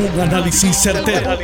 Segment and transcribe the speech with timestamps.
[0.00, 1.38] Un análisis certero,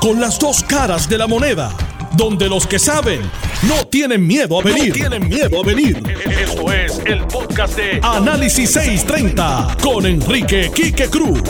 [0.00, 1.70] Con las dos caras de la moneda.
[2.16, 3.20] Donde los que saben
[3.68, 4.90] no tienen miedo a venir.
[4.94, 6.02] tienen miedo a venir.
[6.26, 11.42] Esto es el podcast de Análisis 630 con Enrique Quique Cruz.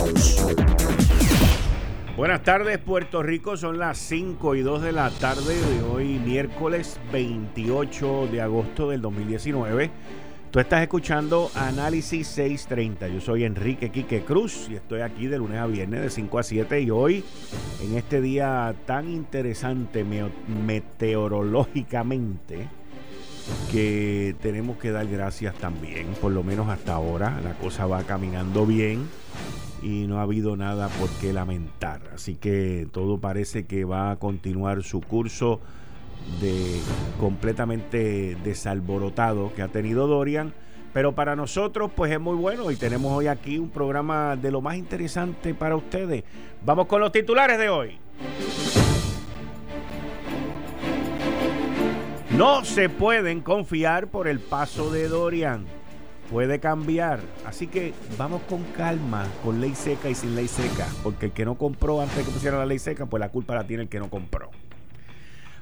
[2.16, 3.56] Buenas tardes, Puerto Rico.
[3.56, 9.00] Son las 5 y 2 de la tarde de hoy, miércoles 28 de agosto del
[9.02, 9.92] 2019.
[10.50, 13.08] Tú estás escuchando Análisis 630.
[13.08, 16.42] Yo soy Enrique Quique Cruz y estoy aquí de lunes a viernes de 5 a
[16.42, 17.22] 7 y hoy
[17.82, 22.66] en este día tan interesante meteorológicamente
[23.70, 28.64] que tenemos que dar gracias también, por lo menos hasta ahora la cosa va caminando
[28.64, 29.06] bien
[29.82, 32.00] y no ha habido nada por qué lamentar.
[32.14, 35.60] Así que todo parece que va a continuar su curso
[36.40, 36.80] de
[37.18, 40.52] completamente desalborotado que ha tenido Dorian.
[40.92, 44.60] Pero para nosotros, pues es muy bueno y tenemos hoy aquí un programa de lo
[44.60, 46.24] más interesante para ustedes.
[46.64, 47.98] Vamos con los titulares de hoy.
[52.38, 55.66] No se pueden confiar por el paso de Dorian.
[56.30, 57.20] Puede cambiar.
[57.44, 60.86] Así que vamos con calma, con ley seca y sin ley seca.
[61.02, 63.54] Porque el que no compró antes de que pusiera la ley seca, pues la culpa
[63.54, 64.50] la tiene el que no compró.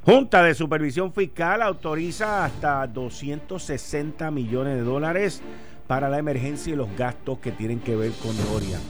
[0.07, 5.43] Junta de Supervisión Fiscal autoriza hasta 260 millones de dólares
[5.89, 8.81] para la emergencia y los gastos que tienen que ver con Dorian.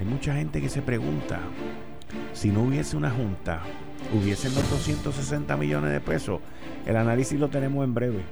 [0.00, 1.40] Hay mucha gente que se pregunta,
[2.32, 3.60] si no hubiese una junta,
[4.14, 6.40] hubiesen los 260 millones de pesos.
[6.86, 8.22] El análisis lo tenemos en breve.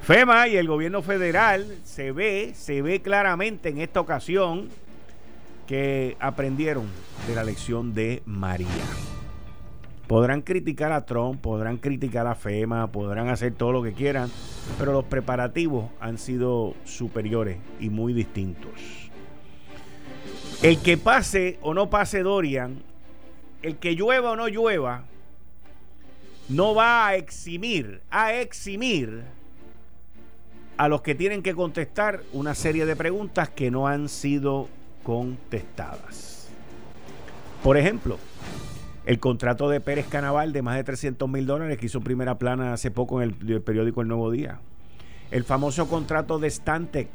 [0.00, 4.70] FEMA y el gobierno federal se ve, se ve claramente en esta ocasión
[5.66, 6.86] que aprendieron
[7.28, 9.13] de la lección de María.
[10.06, 14.30] Podrán criticar a Trump, podrán criticar a FEMA, podrán hacer todo lo que quieran,
[14.78, 18.72] pero los preparativos han sido superiores y muy distintos.
[20.62, 22.82] El que pase o no pase Dorian,
[23.62, 25.04] el que llueva o no llueva,
[26.50, 29.22] no va a eximir, a eximir
[30.76, 34.68] a los que tienen que contestar una serie de preguntas que no han sido
[35.02, 36.48] contestadas.
[37.62, 38.18] Por ejemplo,
[39.06, 42.72] el contrato de Pérez Canaval de más de 300 mil dólares que hizo primera plana
[42.72, 44.60] hace poco en el, periódico El Nuevo Día.
[45.30, 47.08] El famoso contrato de Stantec.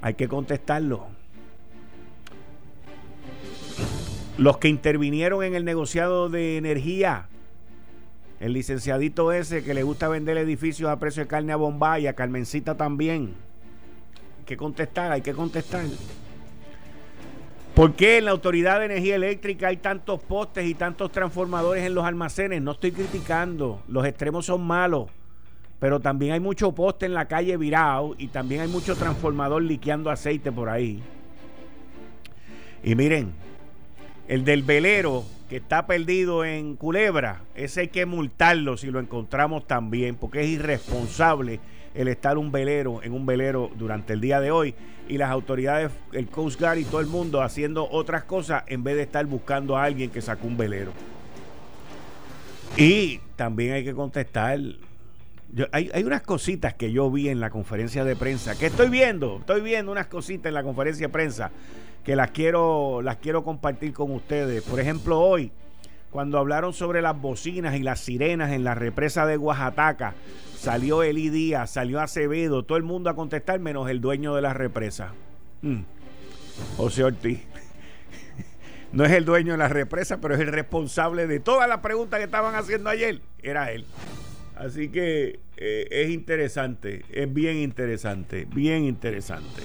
[0.00, 1.06] Hay que contestarlo.
[4.38, 7.28] Los que intervinieron en el negociado de energía.
[8.40, 12.06] El licenciadito ese que le gusta vender edificios a precio de carne a bomba y
[12.06, 13.34] a Carmencita también.
[14.38, 15.84] Hay que contestar, hay que contestar.
[17.76, 21.94] ¿Por qué en la Autoridad de Energía Eléctrica hay tantos postes y tantos transformadores en
[21.94, 22.62] los almacenes?
[22.62, 25.10] No estoy criticando, los extremos son malos,
[25.78, 30.08] pero también hay mucho poste en la calle Virao y también hay mucho transformador liqueando
[30.08, 31.02] aceite por ahí.
[32.82, 33.34] Y miren,
[34.26, 39.66] el del velero que está perdido en Culebra, ese hay que multarlo si lo encontramos
[39.66, 41.60] también, porque es irresponsable
[41.96, 44.74] el estar un velero en un velero durante el día de hoy
[45.08, 48.96] y las autoridades, el Coast Guard y todo el mundo haciendo otras cosas en vez
[48.96, 50.92] de estar buscando a alguien que sacó un velero.
[52.76, 54.58] Y también hay que contestar.
[55.72, 59.38] hay, hay, unas cositas que yo vi en la conferencia de prensa, que estoy viendo,
[59.40, 61.50] estoy viendo unas cositas en la conferencia de prensa
[62.04, 64.62] que las quiero, las quiero compartir con ustedes.
[64.62, 65.50] Por ejemplo, hoy,
[66.16, 70.14] cuando hablaron sobre las bocinas y las sirenas en la represa de Oaxaca,
[70.56, 74.54] Salió Eli Díaz, salió Acevedo, todo el mundo a contestar, menos el dueño de la
[74.54, 75.12] represa.
[75.60, 75.82] Hmm.
[76.78, 77.40] José Ortiz.
[78.92, 82.18] No es el dueño de la represa, pero es el responsable de todas las preguntas
[82.18, 83.20] que estaban haciendo ayer.
[83.42, 83.84] Era él.
[84.54, 89.60] Así que eh, es interesante, es bien interesante, bien interesante.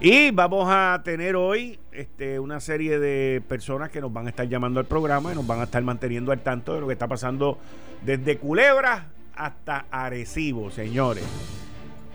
[0.00, 4.48] Y vamos a tener hoy este, una serie de personas que nos van a estar
[4.48, 7.08] llamando al programa y nos van a estar manteniendo al tanto de lo que está
[7.08, 7.58] pasando
[8.04, 11.24] desde Culebra hasta Arecibo, señores.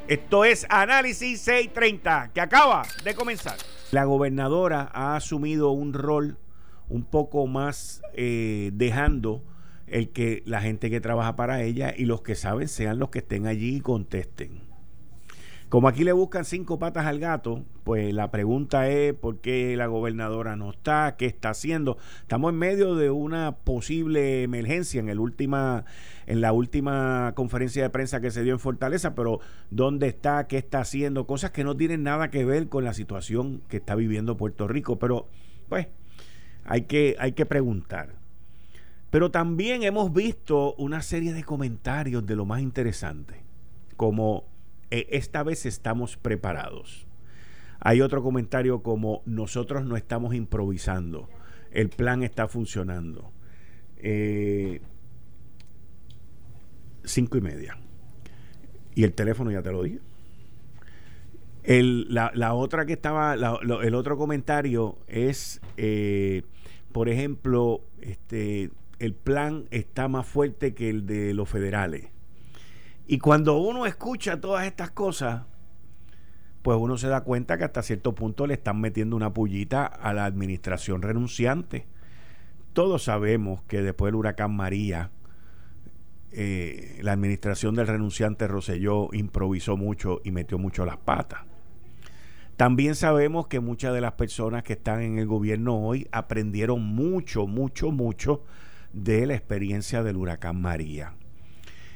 [0.08, 3.58] Esto es Análisis 630, que acaba de comenzar.
[3.92, 6.38] La gobernadora ha asumido un rol
[6.88, 9.44] un poco más eh, dejando
[9.88, 13.20] el que la gente que trabaja para ella y los que saben sean los que
[13.20, 14.63] estén allí y contesten.
[15.74, 19.88] Como aquí le buscan cinco patas al gato, pues la pregunta es por qué la
[19.88, 21.98] gobernadora no está, qué está haciendo.
[22.22, 25.86] Estamos en medio de una posible emergencia en el última
[26.28, 29.40] en la última conferencia de prensa que se dio en Fortaleza, pero
[29.72, 33.64] dónde está, qué está haciendo, cosas que no tienen nada que ver con la situación
[33.68, 35.28] que está viviendo Puerto Rico, pero
[35.70, 35.88] pues
[36.66, 38.14] hay que hay que preguntar.
[39.10, 43.42] Pero también hemos visto una serie de comentarios de lo más interesante,
[43.98, 44.53] como
[44.94, 47.08] e, esta vez estamos preparados.
[47.80, 51.30] Hay otro comentario como nosotros no estamos improvisando,
[51.72, 53.32] el plan está funcionando.
[53.98, 54.82] Eh,
[57.04, 57.78] cinco y media.
[58.94, 60.00] Y el teléfono ya te lo dije.
[61.64, 66.44] El, la, otra que estaba, el otro comentario es, eh,
[66.92, 68.70] por ejemplo, este,
[69.00, 72.10] el plan está más fuerte que el de los federales.
[73.06, 75.44] Y cuando uno escucha todas estas cosas,
[76.62, 80.14] pues uno se da cuenta que hasta cierto punto le están metiendo una pullita a
[80.14, 81.86] la administración renunciante.
[82.72, 85.12] Todos sabemos que después del huracán María,
[86.32, 91.42] eh, la administración del renunciante Roselló improvisó mucho y metió mucho las patas.
[92.56, 97.46] También sabemos que muchas de las personas que están en el gobierno hoy aprendieron mucho,
[97.46, 98.44] mucho, mucho
[98.94, 101.14] de la experiencia del huracán María.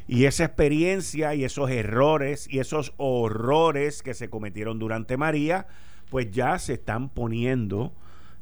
[0.07, 5.67] Y esa experiencia y esos errores y esos horrores que se cometieron durante María,
[6.09, 7.93] pues ya se están poniendo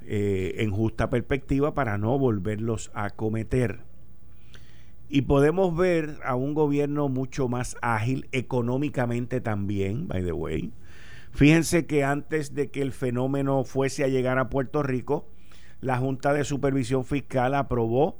[0.03, 3.79] eh, en justa perspectiva para no volverlos a cometer.
[5.09, 10.71] Y podemos ver a un gobierno mucho más ágil económicamente también, by the way.
[11.31, 15.27] Fíjense que antes de que el fenómeno fuese a llegar a Puerto Rico,
[15.81, 18.19] la Junta de Supervisión Fiscal aprobó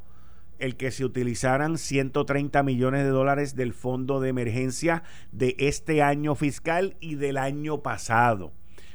[0.60, 6.36] el que se utilizaran 130 millones de dólares del fondo de emergencia de este año
[6.36, 8.54] fiscal y del año pasado,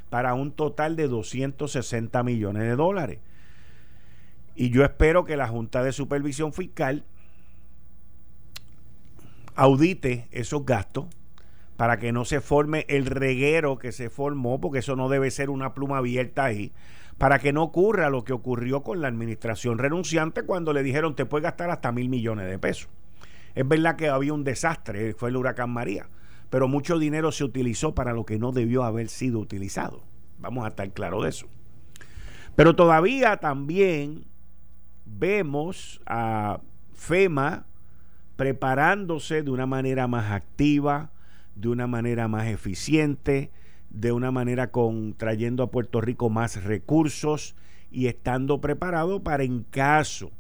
[0.08, 3.18] para un total de 260 millones de dólares.
[4.54, 7.04] Y yo espero que la Junta de Supervisión Fiscal
[9.54, 11.06] audite esos gastos
[11.76, 15.48] para que no se forme el reguero que se formó, porque eso no debe ser
[15.48, 16.72] una pluma abierta ahí,
[17.20, 21.26] para que no ocurra lo que ocurrió con la administración renunciante cuando le dijeron te
[21.26, 22.88] puedes gastar hasta mil millones de pesos.
[23.54, 26.08] Es verdad que había un desastre, fue el huracán María,
[26.48, 30.02] pero mucho dinero se utilizó para lo que no debió haber sido utilizado.
[30.38, 31.46] Vamos a estar claros de eso.
[32.56, 34.24] Pero todavía también
[35.04, 36.60] vemos a
[36.94, 37.66] FEMA
[38.36, 41.10] preparándose de una manera más activa,
[41.54, 43.50] de una manera más eficiente,
[43.90, 47.56] de una manera con trayendo a Puerto Rico más recursos
[47.90, 50.30] y estando preparado para en caso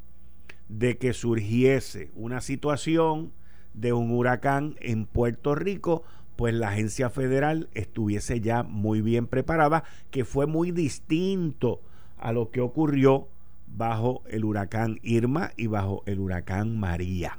[0.68, 3.32] de que surgiese una situación
[3.74, 6.04] de un huracán en Puerto Rico,
[6.36, 11.82] pues la agencia federal estuviese ya muy bien preparada, que fue muy distinto
[12.16, 13.28] a lo que ocurrió
[13.66, 17.38] bajo el huracán Irma y bajo el huracán María.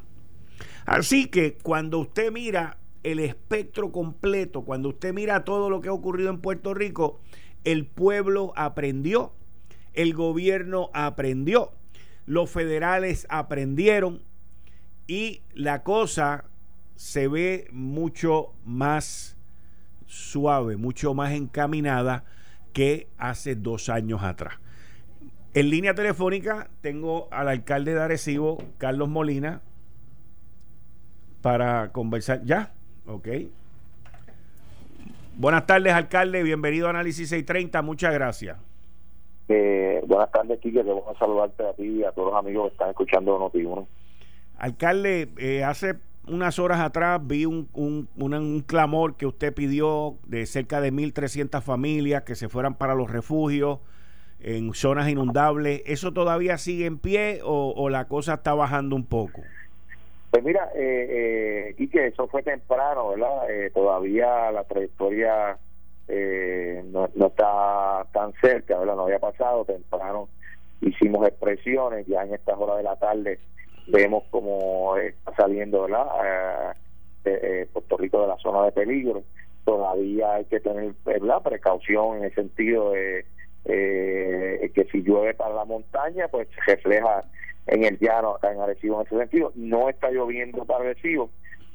[0.86, 5.94] Así que cuando usted mira el espectro completo, cuando usted mira todo lo que ha
[5.94, 7.20] ocurrido en Puerto Rico,
[7.64, 9.34] el pueblo aprendió,
[9.94, 11.72] el gobierno aprendió,
[12.26, 14.22] los federales aprendieron
[15.08, 16.46] y la cosa
[16.96, 19.36] se ve mucho más
[20.06, 22.24] suave, mucho más encaminada
[22.74, 24.56] que hace dos años atrás.
[25.54, 29.62] En línea telefónica tengo al alcalde de Arecibo, Carlos Molina,
[31.42, 32.44] para conversar.
[32.46, 32.74] ¿Ya?
[33.08, 33.28] Ok.
[35.38, 36.44] Buenas tardes, alcalde.
[36.44, 37.82] Bienvenido a Análisis 630.
[37.82, 38.58] Muchas gracias.
[39.48, 40.82] Eh, buenas tardes, Quique.
[40.82, 43.88] A saludarte a ti y a todos los amigos que están escuchando Noti1.
[44.58, 45.96] Alcalde, eh, hace
[46.28, 51.62] unas horas atrás vi un, un, un, clamor que usted pidió de cerca de 1.300
[51.62, 53.80] familias que se fueran para los refugios
[54.40, 55.82] en zonas inundables.
[55.86, 59.42] ¿Eso todavía sigue en pie o, o la cosa está bajando un poco?
[60.32, 63.52] Pues mira, eh, eh, eso fue temprano, ¿verdad?
[63.52, 65.58] Eh, todavía la trayectoria
[66.08, 68.96] eh, no, está tan cerca, ¿verdad?
[68.96, 70.30] No había pasado temprano.
[70.80, 73.40] Hicimos expresiones, ya en estas horas de la tarde
[73.88, 76.08] vemos cómo está saliendo, ¿verdad?
[77.26, 79.24] Eh, Puerto Rico de la zona de peligro.
[79.66, 81.42] Todavía hay que tener, ¿verdad?
[81.44, 83.26] Precaución en el sentido de
[83.66, 87.26] que si llueve para la montaña, pues refleja
[87.68, 89.52] en el llano, acá en Arecibo en ese sentido.
[89.56, 91.30] No está lloviendo para Arecibo,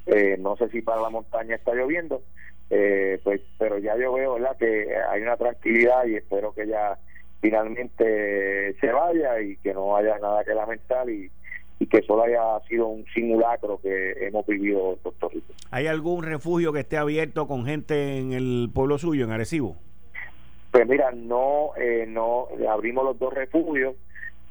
[0.05, 2.21] eh, no sé si para la montaña está lloviendo,
[2.69, 4.57] eh, pues pero ya yo veo ¿verdad?
[4.57, 6.97] que hay una tranquilidad y espero que ya
[7.41, 11.29] finalmente se vaya y que no haya nada que lamentar y,
[11.79, 15.53] y que solo haya sido un simulacro que hemos vivido en Puerto Rico.
[15.71, 19.75] ¿Hay algún refugio que esté abierto con gente en el pueblo suyo, en Arecibo?
[20.71, 23.95] Pues mira, no, eh, no abrimos los dos refugios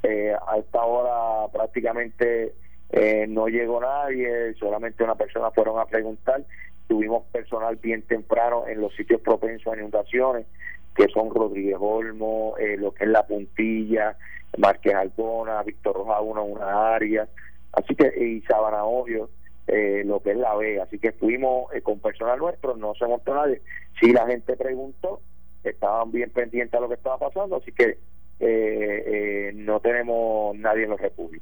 [0.08, 2.54] eh, a esta hora prácticamente
[2.90, 6.44] eh, no llegó nadie, solamente una persona fueron a preguntar.
[6.86, 10.46] Tuvimos personal bien temprano en los sitios propensos a inundaciones,
[10.94, 14.16] que son Rodríguez Olmo, eh, lo que es La Puntilla,
[14.58, 17.28] Márquez Albona, Víctor Roja una área,
[17.72, 19.28] así que, y Sabana Obvio,
[19.66, 20.84] lo que es La Vega.
[20.84, 23.60] Así que fuimos con personal nuestro, no se montó nadie.
[24.00, 25.20] si la gente preguntó,
[25.64, 27.98] estaban bien pendientes a lo que estaba pasando, así que
[28.40, 31.40] eh, no tenemos nadie en los refugio.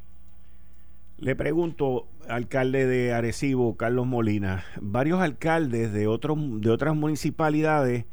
[1.18, 8.04] Le pregunto, alcalde de Arecibo, Carlos Molina, varios alcaldes de, otros, de otras municipalidades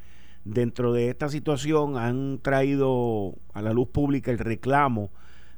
[0.46, 5.10] dentro de esta situación han traído a la luz pública el reclamo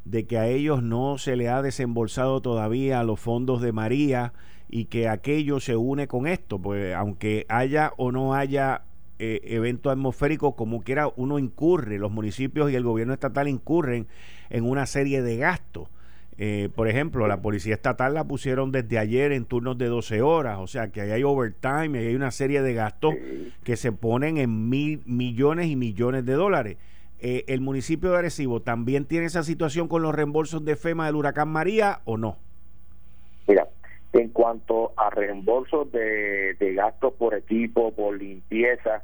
[0.05, 4.33] de que a ellos no se le ha desembolsado todavía los fondos de María
[4.69, 8.83] y que aquello se une con esto, pues aunque haya o no haya
[9.19, 14.07] eh, evento atmosférico, como quiera uno incurre, los municipios y el gobierno estatal incurren
[14.49, 15.89] en una serie de gastos.
[16.37, 20.57] Eh, por ejemplo, la policía estatal la pusieron desde ayer en turnos de 12 horas,
[20.59, 23.13] o sea que ahí hay overtime y hay una serie de gastos
[23.63, 26.77] que se ponen en mil millones y millones de dólares.
[27.19, 31.15] Eh, ¿El municipio de Arecibo también tiene esa situación con los reembolsos de FEMA del
[31.15, 32.37] huracán María o no?
[33.47, 33.67] Mira,
[34.13, 39.03] en cuanto a reembolsos de, gastos por equipo, por limpieza,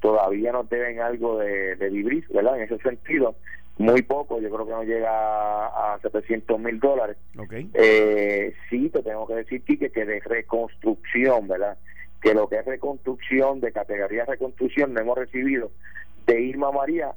[0.00, 2.56] todavía nos deben algo de, de vivir, ¿verdad?
[2.56, 3.36] En ese sentido,
[3.78, 7.16] muy poco, yo creo que no llega a, 700 mil dólares.
[7.74, 11.78] Eh, sí, te tengo que decir, Quique, que de reconstrucción, ¿verdad?
[12.20, 15.70] Que lo que es reconstrucción, de categoría reconstrucción, no hemos recibido
[16.26, 17.12] de Irma María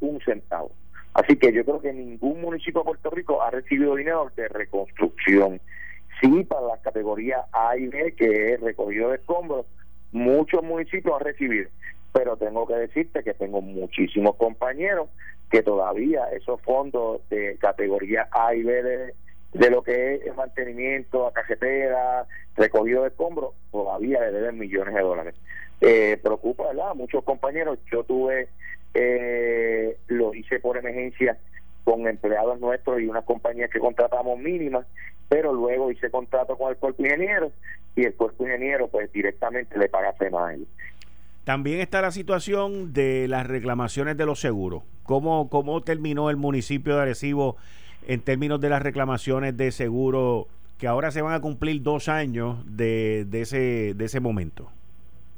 [0.00, 0.70] un centavo.
[1.12, 5.60] Así que yo creo que ningún municipio de Puerto Rico ha recibido dinero de reconstrucción.
[6.20, 9.66] Sí, para las categorías A y B, que es recogido de escombros,
[10.12, 11.68] muchos municipios han recibido
[12.16, 15.10] pero tengo que decirte que tengo muchísimos compañeros
[15.50, 19.12] que todavía esos fondos de categoría A y B
[19.52, 24.94] de, lo que es el mantenimiento a cajetera, recogido de escombros, todavía le deben millones
[24.94, 25.34] de dólares.
[25.82, 26.94] Eh, preocupa, ¿verdad?
[26.94, 28.48] Muchos compañeros, yo tuve,
[28.94, 31.36] eh, lo hice por emergencia
[31.86, 34.84] con empleados nuestros y unas compañías que contratamos mínimas,
[35.28, 37.52] pero luego hice contrato con el cuerpo ingeniero
[37.94, 40.66] y el cuerpo ingeniero pues directamente le paga a ellos.
[41.44, 44.82] También está la situación de las reclamaciones de los seguros.
[45.04, 47.56] ¿Cómo, cómo terminó el municipio de Arecibo
[48.08, 52.64] en términos de las reclamaciones de seguro que ahora se van a cumplir dos años
[52.66, 54.72] de, de, ese, de ese momento?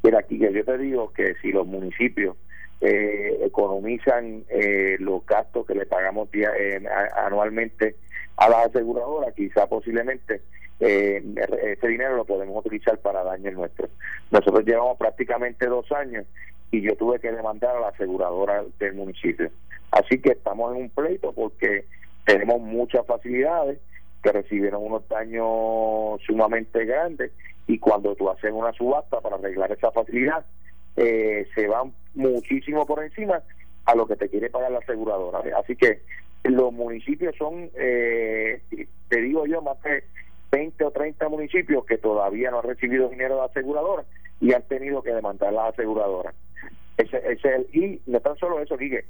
[0.02, 2.38] Mira, aquí yo te digo que si los municipios
[2.80, 6.80] eh, economizan eh, los gastos que le pagamos eh,
[7.16, 7.96] anualmente
[8.36, 10.42] a la aseguradora, quizá posiblemente
[10.80, 11.22] eh,
[11.64, 13.90] ese dinero lo podemos utilizar para daños nuestros.
[14.30, 16.26] Nosotros llevamos prácticamente dos años
[16.70, 19.50] y yo tuve que demandar a la aseguradora del municipio.
[19.90, 21.84] Así que estamos en un pleito porque
[22.24, 23.78] tenemos muchas facilidades
[24.22, 27.32] que recibieron unos daños sumamente grandes
[27.66, 30.44] y cuando tú haces una subasta para arreglar esa facilidad,
[30.96, 33.42] eh, se van muchísimo por encima
[33.86, 35.40] a lo que te quiere pagar la aseguradora.
[35.58, 36.02] Así que
[36.44, 38.60] los municipios son, eh,
[39.08, 40.04] te digo yo, más que
[40.50, 44.04] 20 o 30 municipios que todavía no han recibido dinero de aseguradora
[44.40, 46.34] y han tenido que demandar las aseguradoras.
[46.96, 49.04] Ese, ese, y no tan solo eso, Quique,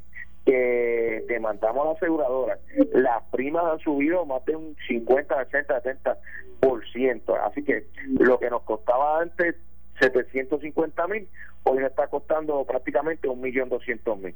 [0.45, 2.59] que demandamos a la aseguradora.
[2.93, 7.37] Las primas han subido más de un 50, 60, 70%.
[7.47, 7.85] Así que
[8.19, 9.57] lo que nos costaba antes
[9.99, 11.29] 750 mil,
[11.65, 14.35] hoy nos está costando prácticamente un millón doscientos mil.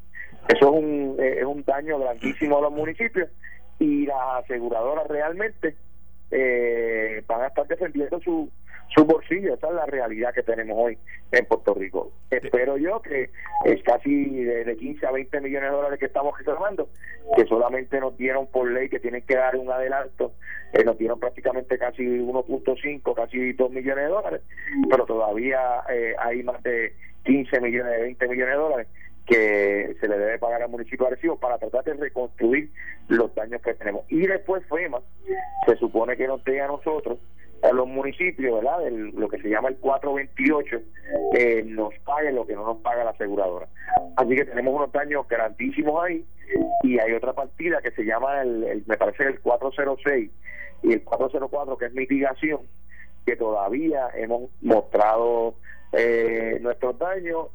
[0.49, 3.29] Eso es un, eh, es un daño grandísimo a los municipios
[3.79, 5.75] y las aseguradoras realmente
[6.31, 8.49] eh, van a estar defendiendo su,
[8.89, 9.53] su bolsillo.
[9.53, 10.97] Esa es la realidad que tenemos hoy
[11.31, 12.11] en Puerto Rico.
[12.29, 13.29] Espero yo que
[13.65, 16.89] es casi de, 15 a 20 millones de dólares que estamos reclamando,
[17.35, 20.33] que solamente nos dieron por ley que tienen que dar un adelanto,
[20.73, 24.41] eh, nos dieron prácticamente casi 1.5, casi 2 millones de dólares,
[24.89, 26.93] pero todavía eh, hay más de
[27.25, 28.87] 15 millones, de 20 millones de dólares
[29.25, 32.71] que se le debe pagar al municipio de Arecibo para tratar de reconstruir
[33.07, 34.03] los daños que tenemos.
[34.09, 34.99] Y después FEMA
[35.65, 37.19] se supone que nos dé a nosotros,
[37.63, 38.89] a los municipios, ¿verdad?
[38.91, 40.81] lo que se llama el 428,
[41.33, 43.67] eh, nos pague lo que no nos paga la aseguradora.
[44.17, 46.25] Así que tenemos unos daños grandísimos ahí
[46.83, 50.29] y hay otra partida que se llama, el, me parece el 406
[50.83, 52.61] y el 404 que es mitigación,
[53.25, 55.55] que todavía hemos mostrado
[55.93, 57.47] eh, nuestros daños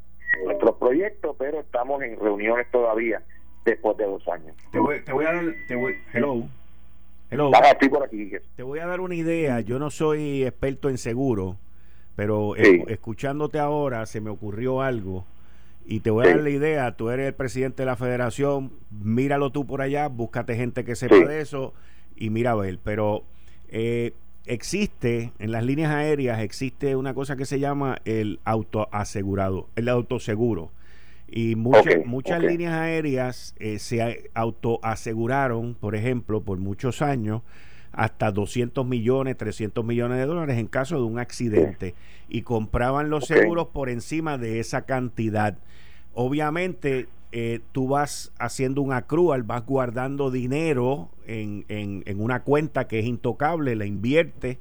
[0.45, 3.23] nuestro proyecto, pero estamos en reuniones todavía
[3.65, 4.57] después de dos años.
[4.73, 6.45] Te voy, te voy a dar, te voy, hello.
[7.31, 7.51] Hello.
[7.91, 8.31] por aquí.
[8.57, 9.61] Te voy a dar una idea.
[9.61, 11.59] Yo no soy experto en seguro,
[12.17, 15.27] pero escuchándote ahora se me ocurrió algo
[15.85, 16.97] y te voy a dar la idea.
[16.97, 21.17] Tú eres el presidente de la federación, míralo tú por allá, búscate gente que sepa
[21.17, 21.75] de eso
[22.17, 22.79] y mira a ver.
[22.83, 23.25] Pero
[23.69, 24.13] eh,
[24.47, 30.71] existe, en las líneas aéreas, existe una cosa que se llama el autoasegurado, el autoseguro.
[31.31, 37.43] Y muchas, líneas aéreas eh, se autoaseguraron, por ejemplo, por muchos años,
[37.93, 41.95] hasta 200 millones, 300 millones de dólares en caso de un accidente.
[42.29, 45.59] Y compraban los seguros por encima de esa cantidad.
[46.15, 52.89] obviamente eh, tú vas haciendo un accrual, vas guardando dinero en, en, en, una cuenta
[52.89, 54.59] que es intocable, la invierte.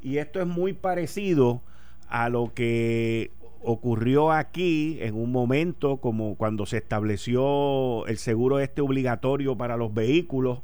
[0.00, 1.60] Y esto es muy parecido
[2.08, 3.32] a lo que
[3.64, 9.92] ocurrió aquí en un momento como cuando se estableció el seguro este obligatorio para los
[9.92, 10.60] vehículos.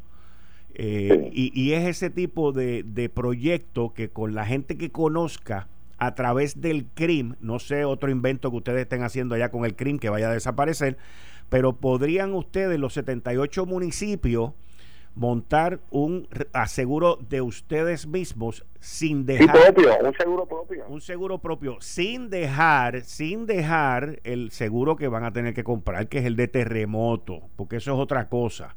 [0.74, 5.66] Eh, y, y, es ese tipo de, de proyecto que con la gente que conozca
[5.98, 9.74] a través del CRIM, no sé otro invento que ustedes estén haciendo allá con el
[9.74, 10.96] CRIM que vaya a desaparecer,
[11.48, 14.52] pero podrían ustedes, los 78 municipios,
[15.14, 19.56] montar un aseguro de ustedes mismos sin dejar
[20.04, 20.84] un seguro propio.
[20.88, 26.08] un seguro propio sin dejar sin dejar el seguro que van a tener que comprar
[26.08, 28.76] que es el de terremoto porque eso es otra cosa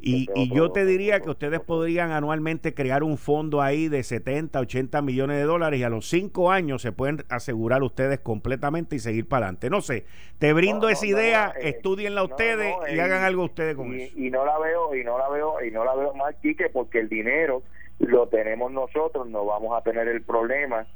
[0.00, 4.60] y, y, yo te diría que ustedes podrían anualmente crear un fondo ahí de 70,
[4.60, 9.00] 80 millones de dólares y a los cinco años se pueden asegurar ustedes completamente y
[9.00, 9.70] seguir para adelante.
[9.70, 10.04] No sé,
[10.38, 14.18] te brindo esa idea, eh, estudienla ustedes y hagan algo ustedes con y, eso.
[14.18, 17.00] Y no la veo, y no la veo, y no la veo mal, Quique, porque
[17.00, 17.62] el dinero
[17.98, 20.86] lo tenemos nosotros, no vamos a tener el problema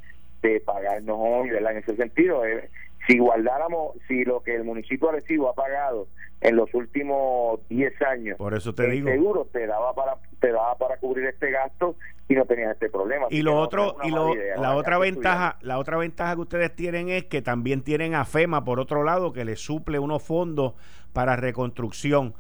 [0.43, 1.73] de pagarnos hoy, ¿verdad?
[1.73, 2.69] En ese sentido, eh,
[3.09, 6.07] si guardáramos, si lo que el municipio de Arecibo ha pagado
[6.43, 10.77] en los últimos 10 años, por eso te digo, seguro te daba para te daba
[10.77, 11.95] para cubrir este gasto
[12.29, 13.27] y no tenías este problema.
[13.31, 17.25] Y lo otro y lo, la otra ventaja, la otra ventaja que ustedes tienen es
[17.25, 20.75] que también tienen a FEMA por otro lado que les suple unos fondos
[21.13, 22.35] para reconstrucción.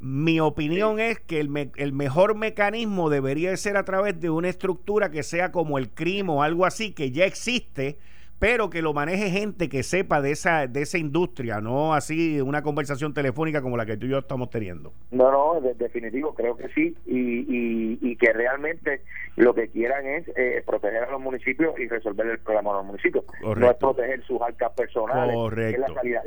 [0.00, 4.48] Mi opinión es que el, me, el, mejor mecanismo debería ser a través de una
[4.48, 7.98] estructura que sea como el CRIM o algo así, que ya existe,
[8.38, 12.62] pero que lo maneje gente que sepa de esa de esa industria, no así una
[12.62, 14.92] conversación telefónica como la que tú y yo estamos teniendo.
[15.10, 19.02] No, no, de, definitivo, creo que sí, y, y, y, que realmente
[19.36, 22.86] lo que quieran es eh, proteger a los municipios y resolver el problema de los
[22.86, 23.60] municipios, Correcto.
[23.60, 25.82] no es proteger sus arcas personales, Correcto.
[25.82, 26.22] es la calidad.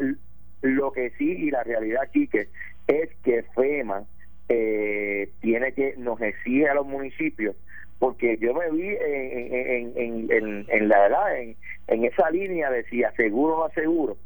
[0.61, 2.49] Lo que sí, y la realidad aquí que
[2.87, 4.05] es que FEMA
[4.49, 7.55] eh, tiene que, nos exige a los municipios
[7.99, 11.55] porque yo me vi en, en, en, en, la verdad en,
[11.87, 14.17] en esa línea de si aseguro o no aseguro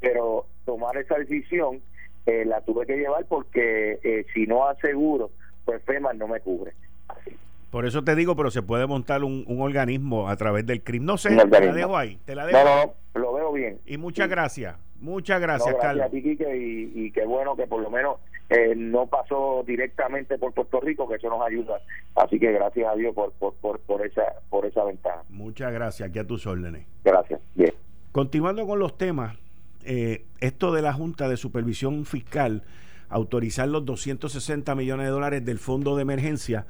[0.00, 1.80] pero tomar esa decisión
[2.26, 5.30] eh, la tuve que llevar porque eh, si no aseguro
[5.64, 6.72] pues FEMA no me cubre.
[7.08, 7.36] Así.
[7.70, 11.04] por eso te digo pero se puede montar un, un organismo a través del CRIM
[11.04, 13.78] no sé te la dejo ahí te la dejo no, no, no, lo veo bien.
[13.86, 14.30] Y muchas sí.
[14.30, 16.06] gracias muchas gracias, no, gracias Carlos.
[16.06, 18.18] a ti, Quique, y, y qué bueno que por lo menos
[18.50, 21.80] eh, no pasó directamente por Puerto Rico, que eso nos ayuda.
[22.14, 25.22] Así que gracias a Dios por, por, por, por esa, por esa ventaja.
[25.30, 26.86] Muchas gracias, aquí a tus órdenes.
[27.04, 27.40] Gracias.
[27.54, 27.72] Bien.
[28.12, 29.36] Continuando con los temas,
[29.84, 32.62] eh, esto de la Junta de Supervisión Fiscal,
[33.08, 36.66] autorizar los 260 millones de dólares del Fondo de Emergencia,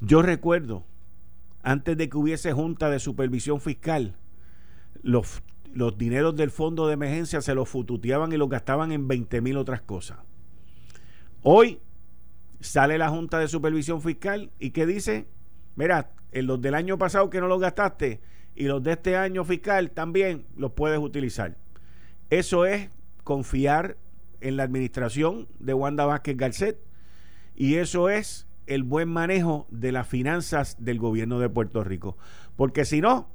[0.00, 0.84] yo recuerdo,
[1.62, 4.14] antes de que hubiese Junta de Supervisión Fiscal,
[5.02, 9.40] los, los dineros del Fondo de Emergencia se los fututeaban y los gastaban en 20
[9.40, 10.18] mil otras cosas.
[11.46, 11.78] Hoy
[12.60, 15.26] sale la Junta de Supervisión Fiscal y que dice,
[15.76, 18.22] mira, los del año pasado que no los gastaste
[18.54, 21.58] y los de este año fiscal también los puedes utilizar.
[22.30, 22.88] Eso es
[23.24, 23.98] confiar
[24.40, 26.80] en la administración de Wanda Vázquez Garcet
[27.54, 32.16] y eso es el buen manejo de las finanzas del gobierno de Puerto Rico.
[32.56, 33.28] Porque si no,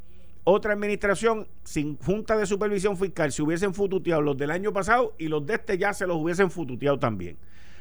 [0.45, 5.27] otra administración sin junta de supervisión fiscal se hubiesen fututeado los del año pasado y
[5.27, 7.37] los de este ya se los hubiesen fututeado también.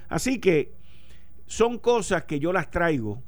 [0.09, 0.73] Así que
[1.47, 3.23] son cosas que yo las traigo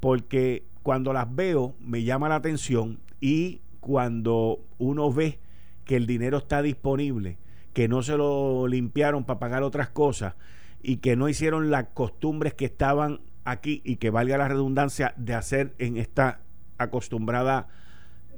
[0.00, 5.40] porque cuando las veo me llama la atención y cuando uno ve
[5.84, 7.38] que el dinero está disponible,
[7.72, 10.34] que no se lo limpiaron para pagar otras cosas
[10.82, 15.34] y que no hicieron las costumbres que estaban aquí y que valga la redundancia de
[15.34, 16.40] hacer en esta
[16.76, 17.68] acostumbrada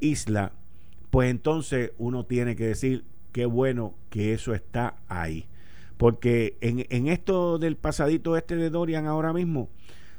[0.00, 0.52] isla,
[1.10, 5.46] pues entonces uno tiene que decir qué bueno que eso está ahí.
[6.00, 9.68] Porque en, en, esto del pasadito este de Dorian ahora mismo,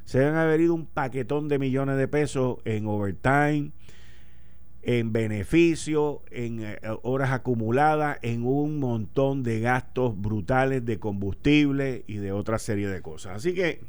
[0.05, 3.71] se han haber un paquetón de millones de pesos en overtime,
[4.83, 12.17] en beneficio, en eh, horas acumuladas, en un montón de gastos brutales de combustible y
[12.17, 13.37] de otra serie de cosas.
[13.37, 13.81] Así que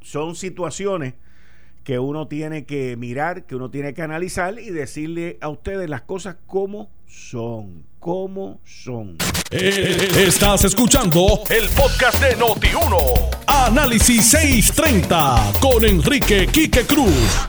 [0.00, 1.14] son situaciones
[1.84, 6.02] que uno tiene que mirar, que uno tiene que analizar y decirle a ustedes las
[6.02, 9.16] cosas como son, como son.
[9.50, 12.96] Eh, estás escuchando el podcast de Noti1.
[13.46, 17.48] Análisis 630 con Enrique Quique Cruz.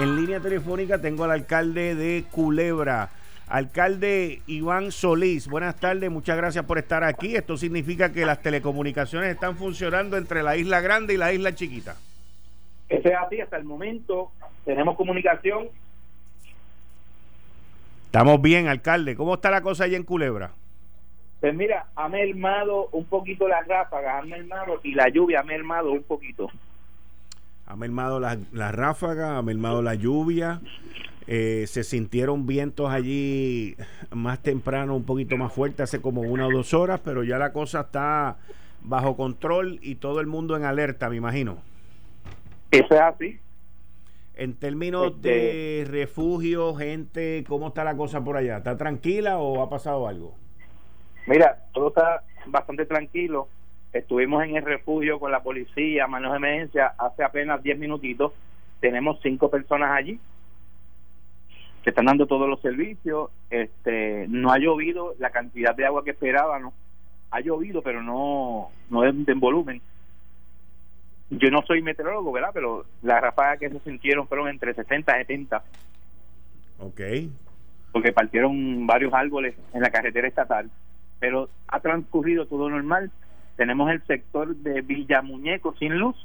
[0.00, 3.08] En línea telefónica tengo al alcalde de Culebra.
[3.46, 7.34] Alcalde Iván Solís, buenas tardes, muchas gracias por estar aquí.
[7.34, 11.96] Esto significa que las telecomunicaciones están funcionando entre la isla grande y la isla chiquita.
[12.90, 14.30] Eso es así, hasta el momento
[14.66, 15.68] tenemos comunicación.
[18.08, 19.14] Estamos bien, alcalde.
[19.14, 20.52] ¿Cómo está la cosa allá en Culebra?
[21.40, 25.92] Pues mira, ha mermado un poquito las ráfagas, ha mermado y la lluvia ha mermado
[25.92, 26.48] un poquito.
[27.66, 30.62] Ha mermado las la ráfagas, ha mermado la lluvia.
[31.26, 33.76] Eh, se sintieron vientos allí
[34.10, 37.52] más temprano, un poquito más fuerte, hace como una o dos horas, pero ya la
[37.52, 38.38] cosa está
[38.80, 41.58] bajo control y todo el mundo en alerta, me imagino.
[42.70, 43.38] Eso es así.
[44.38, 48.58] En términos de este refugio, gente, ¿cómo está la cosa por allá?
[48.58, 50.36] ¿Está tranquila o ha pasado algo?
[51.26, 53.48] Mira, todo está bastante tranquilo.
[53.92, 58.32] Estuvimos en el refugio con la policía, manos de emergencia, hace apenas 10 minutitos.
[58.78, 60.20] Tenemos cinco personas allí
[61.82, 63.30] que están dando todos los servicios.
[63.50, 66.74] Este, no ha llovido la cantidad de agua que esperábamos.
[67.32, 69.82] Ha llovido, pero no, no en volumen
[71.30, 72.50] yo no soy meteorólogo, ¿verdad?
[72.54, 75.62] Pero las ráfagas que se sintieron fueron entre 60 y 70.
[76.78, 77.00] Ok.
[77.92, 80.70] Porque partieron varios árboles en la carretera estatal.
[81.20, 83.10] Pero ha transcurrido todo normal.
[83.56, 86.16] Tenemos el sector de Villa Muñeco sin luz.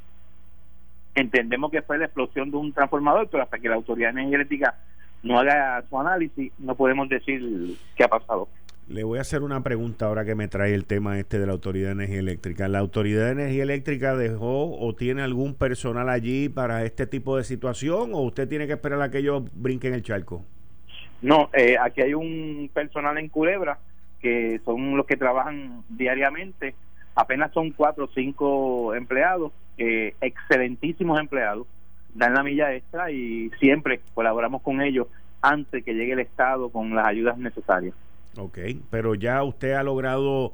[1.16, 4.76] Entendemos que fue la explosión de un transformador, pero hasta que la autoridad energética
[5.22, 8.48] no haga su análisis, no podemos decir qué ha pasado.
[8.90, 11.54] Le voy a hacer una pregunta ahora que me trae el tema este de la
[11.54, 12.68] Autoridad de Energía Eléctrica.
[12.68, 17.46] ¿La Autoridad de Energía Eléctrica dejó o tiene algún personal allí para este tipo de
[17.46, 20.44] situación o usted tiene que esperar a que ellos brinquen el charco?
[21.22, 23.80] No, eh, aquí hay un personal en Culebra
[24.20, 26.76] que son los que trabajan diariamente.
[27.16, 31.68] Apenas son cuatro o cinco empleados, eh, excelentísimos empleados,
[32.14, 35.08] dan la milla extra y siempre colaboramos con ellos
[35.42, 37.96] antes que llegue el Estado con las ayudas necesarias.
[38.38, 38.58] Ok,
[38.90, 40.54] pero ya usted ha logrado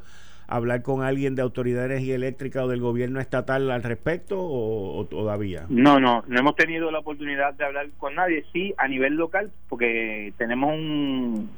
[0.50, 5.66] hablar con alguien de autoridades y eléctrica o del gobierno estatal al respecto o, todavía?
[5.70, 9.52] No, no, no hemos tenido la oportunidad de hablar con nadie, sí a nivel local,
[9.70, 11.50] porque tenemos un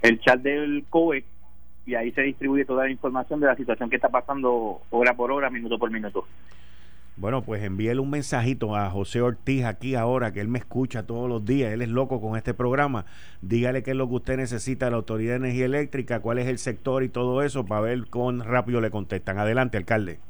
[0.00, 1.24] el chat del COE
[1.84, 5.32] y ahí se distribuye toda la información de la situación que está pasando hora por
[5.32, 6.26] hora, minuto por minuto.
[7.20, 11.28] Bueno, pues envíele un mensajito a José Ortiz aquí ahora, que él me escucha todos
[11.28, 13.06] los días, él es loco con este programa.
[13.42, 16.46] Dígale qué es lo que usted necesita de la Autoridad de Energía Eléctrica, cuál es
[16.46, 19.36] el sector y todo eso, para ver cuán rápido le contestan.
[19.36, 20.20] Adelante, alcalde.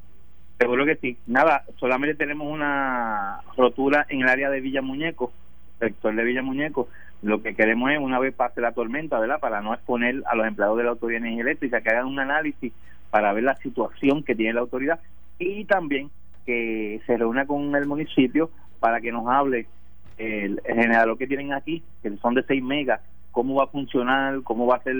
[0.58, 1.18] Seguro que sí.
[1.26, 5.30] Nada, solamente tenemos una rotura en el área de Villa Muñeco,
[5.78, 6.88] sector de Villa Muñeco.
[7.20, 9.40] Lo que queremos es, una vez pase la tormenta, ¿verdad?
[9.40, 12.18] Para no exponer a los empleados de la Autoridad de Energía Eléctrica, que hagan un
[12.18, 12.72] análisis
[13.10, 15.00] para ver la situación que tiene la autoridad
[15.38, 16.10] y también
[16.48, 18.48] que se reúna con el municipio
[18.80, 19.66] para que nos hable
[20.16, 24.66] el, generador que tienen aquí, que son de 6 megas, cómo va a funcionar, cómo
[24.66, 24.96] va a ser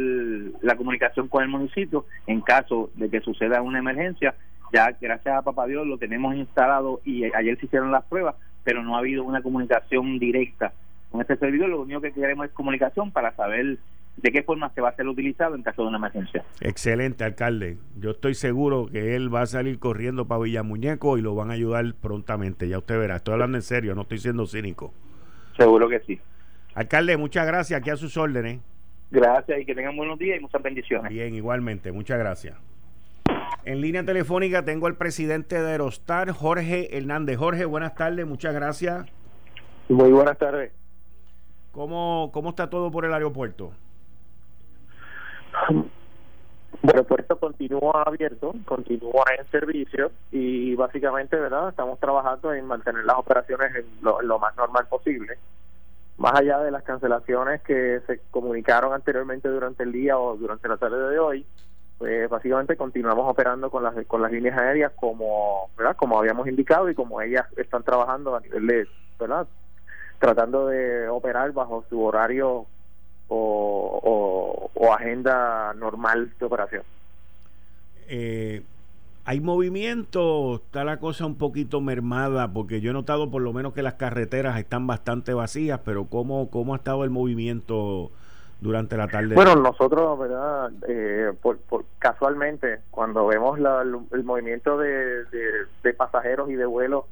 [0.61, 4.35] la comunicación con el municipio en caso de que suceda una emergencia.
[4.75, 8.83] Ya gracias a Papá Dios lo tenemos instalado y ayer se hicieron las pruebas, pero
[8.83, 10.75] no ha habido una comunicación directa
[11.11, 11.71] con este servidor.
[11.71, 13.79] Lo único que queremos es comunicación para saber
[14.23, 16.45] de qué forma se va a ser utilizado en caso de una emergencia.
[16.61, 17.79] Excelente, alcalde.
[17.97, 21.55] Yo estoy seguro que él va a salir corriendo para Villamuñeco y lo van a
[21.55, 22.69] ayudar prontamente.
[22.69, 24.93] Ya usted verá, estoy hablando en serio, no estoy siendo cínico.
[25.57, 26.21] Seguro que sí.
[26.75, 28.61] Alcalde, muchas gracias, aquí a sus órdenes.
[29.11, 31.11] Gracias y que tengan buenos días y muchas bendiciones.
[31.11, 32.57] Bien, igualmente, muchas gracias.
[33.65, 37.37] En línea telefónica tengo al presidente de Aerostar, Jorge Hernández.
[37.37, 39.07] Jorge, buenas tardes, muchas gracias.
[39.89, 40.73] Muy buenas tardes.
[41.73, 43.73] ¿Cómo, cómo está todo por el aeropuerto?
[46.83, 51.71] El aeropuerto continúa abierto, continúa en servicio y básicamente, ¿verdad?
[51.71, 55.39] Estamos trabajando en mantener las operaciones en lo, más normal posible.
[56.19, 60.77] Más allá de las cancelaciones que se comunicaron anteriormente durante el día o durante la
[60.77, 61.47] tarde de hoy,
[61.97, 65.97] pues básicamente continuamos operando con las con las líneas aéreas como, ¿verdad?
[65.97, 69.49] Como habíamos indicado y como ellas están trabajando a nivel de, ¿verdad?
[70.21, 72.67] Tratando de operar bajo su horario
[73.29, 76.83] o, agenda normal de operación.
[78.09, 78.63] Eh,
[79.25, 83.75] hay movimiento, está la cosa un poquito mermada, porque yo he notado por lo menos
[83.75, 88.11] que las carreteras están bastante vacías, pero ¿cómo, cómo ha estado el movimiento
[88.61, 89.35] durante la tarde?
[89.35, 90.71] Bueno, nosotros, ¿verdad?
[90.89, 91.59] Eh, por,
[91.99, 95.25] casualmente, cuando vemos el, movimiento de,
[95.83, 97.05] de, pasajeros y de vuelos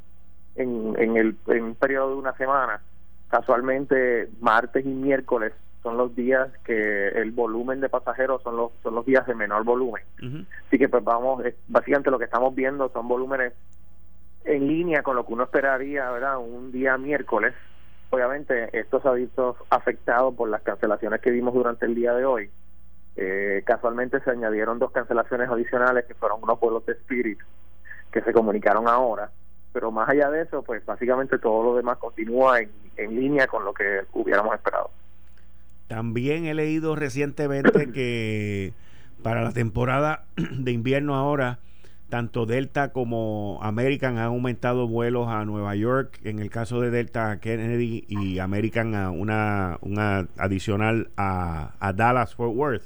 [0.55, 2.81] en, en, el, en un periodo de una semana,
[3.29, 5.53] casualmente martes y miércoles
[5.87, 9.63] son los días que el volumen de pasajeros son los son los días de menor
[9.63, 10.03] volumen.
[10.67, 13.53] Así que pues vamos, básicamente lo que estamos viendo son volúmenes
[14.45, 16.39] en línea con lo que uno esperaría, ¿verdad?
[16.39, 17.55] Un día miércoles.
[18.11, 22.25] Obviamente esto se ha visto afectado por las cancelaciones que vimos durante el día de
[22.25, 22.51] hoy.
[23.15, 27.39] Eh, casualmente se añadieron dos cancelaciones adicionales que fueron unos vuelos de Spirit
[28.11, 29.31] que se comunicaron ahora
[29.77, 33.63] pero más allá de eso, pues básicamente todo lo demás continúa en, en línea con
[33.63, 34.91] lo que hubiéramos esperado.
[35.89, 38.73] También he leído recientemente que
[39.23, 41.59] para la temporada de invierno ahora,
[42.09, 47.31] tanto Delta como American han aumentado vuelos a Nueva York, en el caso de Delta
[47.31, 52.85] a Kennedy y American a una, una adicional a, a Dallas Fort Worth,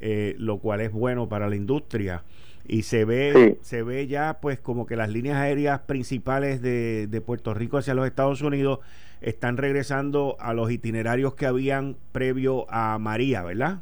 [0.00, 2.22] eh, lo cual es bueno para la industria.
[2.68, 7.20] Y se ve se ve ya pues como que las líneas aéreas principales de, de,
[7.20, 8.80] Puerto Rico hacia los Estados Unidos
[9.20, 13.78] están regresando a los itinerarios que habían previo a María, ¿verdad?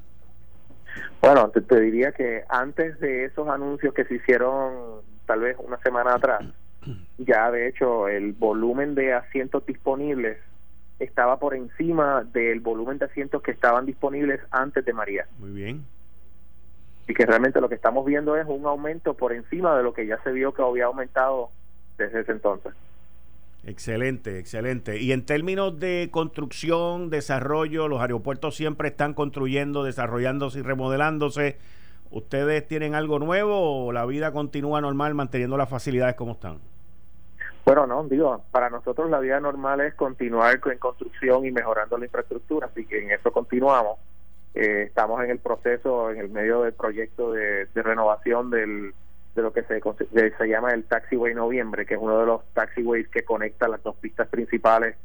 [1.20, 6.14] Bueno, te, diría que antes de esos anuncios que se hicieron tal vez una semana
[6.14, 6.44] atrás,
[7.18, 10.38] ya de hecho el volumen de asientos disponibles
[10.98, 15.26] estaba por encima del volumen de asientos que estaban disponibles antes de María.
[15.38, 15.84] Muy bien
[17.06, 20.06] y que realmente lo que estamos viendo es un aumento por encima de lo que
[20.06, 21.50] ya se vio que había aumentado
[21.98, 22.72] desde ese entonces.
[23.66, 25.00] Excelente, excelente.
[25.00, 31.56] Y en términos de construcción, desarrollo, los aeropuertos siempre están construyendo, desarrollándose y remodelándose.
[32.10, 36.58] ¿Ustedes tienen algo nuevo o la vida continúa normal manteniendo las facilidades como están?
[37.64, 42.04] Bueno, no, digo, para nosotros la vida normal es continuar en construcción y mejorando la
[42.04, 43.98] infraestructura, así que en eso continuamos.
[44.54, 48.94] Eh, estamos en el proceso, en el medio del proyecto de, renovación del,
[49.34, 49.80] de lo que se,
[50.38, 53.96] se llama el Taxiway Noviembre, que es uno de los taxiways que conecta las dos
[53.96, 54.96] pistas principales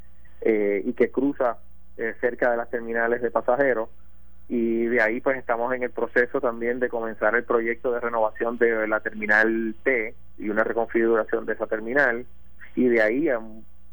[0.42, 1.58] eh, y que cruza
[1.98, 3.90] eh, cerca de las terminales de pasajeros.
[4.48, 8.58] Y de ahí pues estamos en el proceso también de comenzar el proyecto de renovación
[8.58, 12.26] de la terminal T y una reconfiguración de esa terminal.
[12.76, 13.30] Y de ahí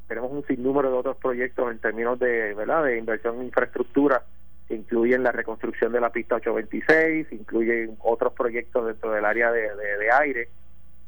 [0.07, 2.85] tenemos un sinnúmero de otros proyectos en términos de, ¿verdad?
[2.85, 4.23] de inversión en infraestructura
[4.69, 10.49] incluyen la reconstrucción de la pista 826, incluyen otros proyectos dentro del área de, aire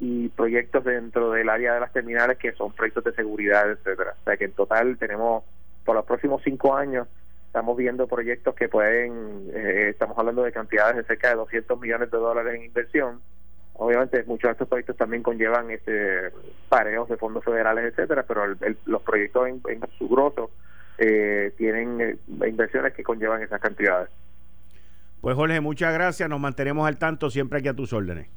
[0.01, 4.15] y proyectos dentro del área de las terminales que son proyectos de seguridad, etcétera.
[4.21, 5.45] O sea que en total tenemos
[5.85, 7.09] por los próximos cinco años
[7.47, 12.11] estamos viendo proyectos que pueden, eh, estamos hablando de cantidades de cerca de 200 millones
[12.11, 13.21] de dólares en inversión.
[13.73, 16.31] Obviamente muchos de estos proyectos también conllevan este
[16.69, 18.43] pareos de fondos federales, etcétera, pero
[18.87, 20.51] los proyectos en su grosso
[20.99, 22.17] eh, tienen eh,
[22.49, 24.09] inversiones que conllevan esas cantidades.
[25.21, 28.29] Pues Jorge, muchas gracias, nos mantenemos al tanto siempre aquí a tus órdenes.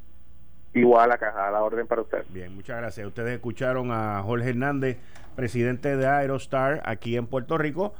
[0.73, 2.23] Igual a caja, a la orden para usted.
[2.29, 3.05] Bien, muchas gracias.
[3.05, 4.97] Ustedes escucharon a Jorge Hernández,
[5.35, 7.93] presidente de Aerostar aquí en Puerto Rico.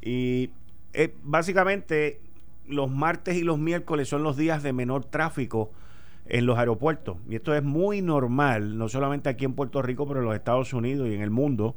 [0.00, 0.50] Y
[0.94, 2.20] eh, básicamente
[2.66, 5.70] los martes y los miércoles son los días de menor tráfico
[6.26, 7.18] en los aeropuertos.
[7.28, 10.72] Y esto es muy normal, no solamente aquí en Puerto Rico, pero en los Estados
[10.72, 11.74] Unidos y en el mundo.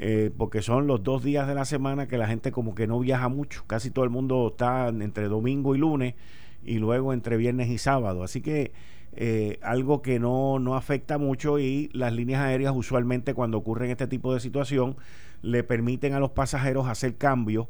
[0.00, 3.00] Eh, porque son los dos días de la semana que la gente como que no
[3.00, 3.64] viaja mucho.
[3.66, 6.14] Casi todo el mundo está entre domingo y lunes
[6.64, 8.22] y luego entre viernes y sábado.
[8.22, 8.72] Así que
[9.16, 14.06] eh, algo que no, no afecta mucho y las líneas aéreas usualmente cuando ocurren este
[14.06, 14.96] tipo de situación
[15.42, 17.66] le permiten a los pasajeros hacer cambios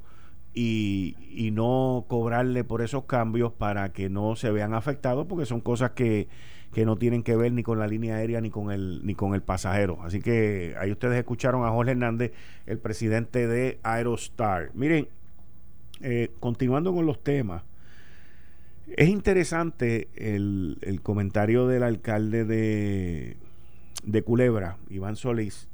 [0.52, 5.60] y, y no cobrarle por esos cambios para que no se vean afectados porque son
[5.60, 6.28] cosas que
[6.72, 9.34] que no tienen que ver ni con la línea aérea ni con el ni con
[9.34, 10.02] el pasajero.
[10.02, 12.32] Así que ahí ustedes escucharon a Jorge Hernández,
[12.66, 14.70] el presidente de Aerostar.
[14.74, 15.08] Miren,
[16.00, 17.62] eh, continuando con los temas,
[18.96, 23.36] es interesante el, el comentario del alcalde de,
[24.04, 25.68] de Culebra, Iván Solís,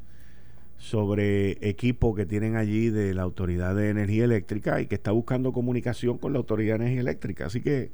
[0.76, 5.52] sobre equipo que tienen allí de la Autoridad de Energía Eléctrica y que está buscando
[5.52, 7.46] comunicación con la Autoridad de Energía Eléctrica.
[7.46, 7.90] Así que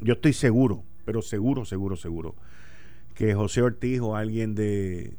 [0.00, 2.36] yo estoy seguro pero seguro, seguro, seguro,
[3.16, 5.14] que José Ortiz o alguien de,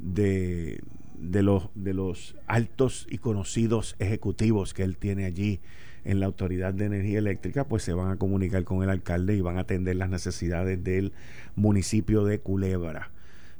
[0.00, 0.82] de,
[1.20, 5.60] los, de los altos y conocidos ejecutivos que él tiene allí
[6.04, 9.40] en la Autoridad de Energía Eléctrica, pues se van a comunicar con el alcalde y
[9.40, 11.12] van a atender las necesidades del
[11.54, 13.12] municipio de Culebra.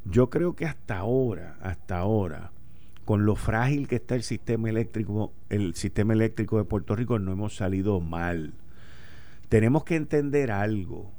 [0.05, 2.51] Yo creo que hasta ahora, hasta ahora,
[3.05, 7.31] con lo frágil que está el sistema eléctrico, el sistema eléctrico de Puerto Rico, no
[7.31, 8.55] hemos salido mal.
[9.49, 11.13] Tenemos que entender algo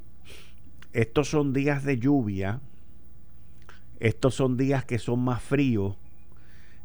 [0.92, 2.60] estos son días de lluvia,
[4.00, 5.96] estos son días que son más fríos,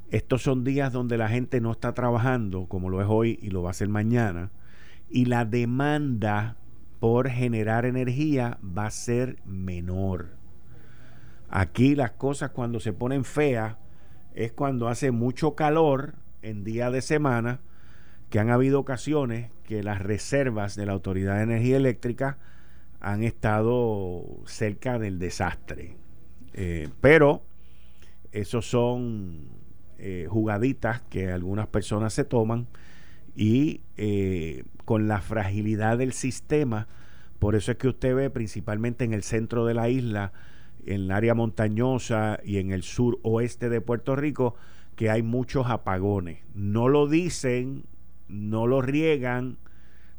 [0.10, 3.64] estos son días donde la gente no está trabajando como lo es hoy y lo
[3.64, 4.52] va a hacer mañana,
[5.10, 6.58] y la demanda
[7.00, 10.38] por generar energía va a ser menor.
[11.50, 13.78] Aquí las cosas cuando se ponen feas
[14.34, 17.60] es cuando hace mucho calor en día de semana,
[18.30, 22.38] que han habido ocasiones que las reservas de la Autoridad de Energía Eléctrica
[23.00, 25.98] han estado cerca del desastre.
[26.54, 27.44] Eh, pero
[28.32, 29.50] esos son
[30.00, 32.68] eh, jugaditas que algunas personas se toman
[33.36, 36.88] y eh, con la fragilidad del sistema,
[37.40, 40.34] por eso es que usted ve principalmente en el centro de la isla,
[40.86, 44.56] en el área montañosa y en el sur oeste de Puerto Rico,
[44.96, 46.40] que hay muchos apagones.
[46.56, 47.84] No lo dicen,
[48.28, 49.58] no lo riegan,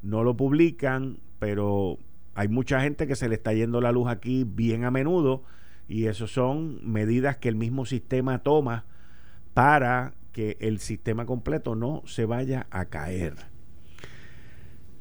[0.03, 1.99] no lo publican, pero
[2.39, 5.43] hay mucha gente que se le está yendo la luz aquí bien a menudo
[5.89, 8.85] y eso son medidas que el mismo sistema toma
[9.55, 13.35] para que el sistema completo no se vaya a caer.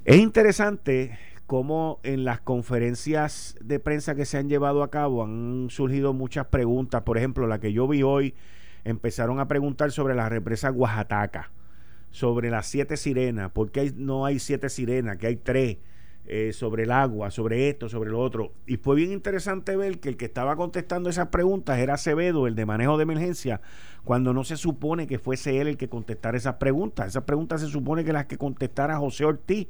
[0.03, 5.67] Es interesante cómo en las conferencias de prensa que se han llevado a cabo han
[5.69, 7.03] surgido muchas preguntas.
[7.03, 8.33] Por ejemplo, la que yo vi hoy,
[8.83, 11.51] empezaron a preguntar sobre la represa Oaxaca,
[12.09, 15.77] sobre las siete sirenas, por qué no hay siete sirenas, que hay tres,
[16.27, 18.53] eh, sobre el agua, sobre esto, sobre lo otro.
[18.65, 22.55] Y fue bien interesante ver que el que estaba contestando esas preguntas era Acevedo, el
[22.55, 23.61] de manejo de emergencia,
[24.03, 27.07] cuando no se supone que fuese él el que contestara esas preguntas.
[27.07, 29.67] Esas preguntas se supone que las que contestara José Ortiz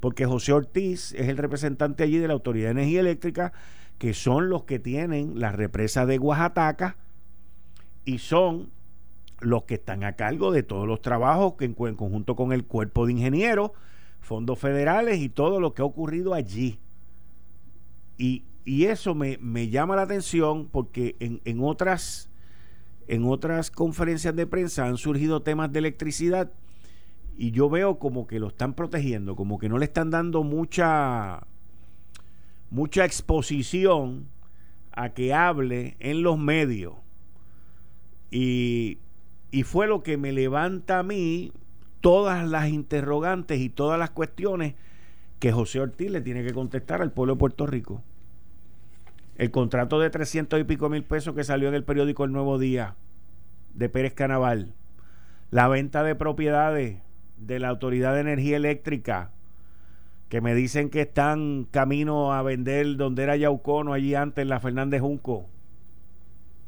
[0.00, 3.52] porque José Ortiz es el representante allí de la Autoridad de Energía Eléctrica,
[3.98, 6.96] que son los que tienen la represa de Oaxaca
[8.04, 8.70] y son
[9.40, 13.06] los que están a cargo de todos los trabajos que en, conjunto con el cuerpo
[13.06, 13.72] de ingenieros,
[14.26, 16.80] fondos federales y todo lo que ha ocurrido allí.
[18.18, 22.28] Y, eso me, llama la atención porque en, en, otras,
[23.06, 26.50] en otras conferencias de prensa han surgido temas de electricidad
[27.38, 31.46] y yo veo como que lo están protegiendo, como que no le están dando mucha
[32.68, 34.26] mucha exposición
[34.90, 36.94] a que hable en los medios.
[38.32, 38.98] Y,
[39.52, 41.52] y fue lo que me levanta a mí
[42.06, 44.74] todas las interrogantes y todas las cuestiones
[45.40, 48.00] que José Ortiz le tiene que contestar al pueblo de Puerto Rico.
[49.38, 52.60] El contrato de 300 y pico mil pesos que salió en el periódico El Nuevo
[52.60, 52.94] Día
[53.74, 54.72] de Pérez Canaval.
[55.50, 56.98] La venta de propiedades
[57.38, 59.32] de la Autoridad de Energía Eléctrica
[60.28, 65.00] que me dicen que están camino a vender donde era Yaucono, allí antes la Fernández
[65.00, 65.46] Junco,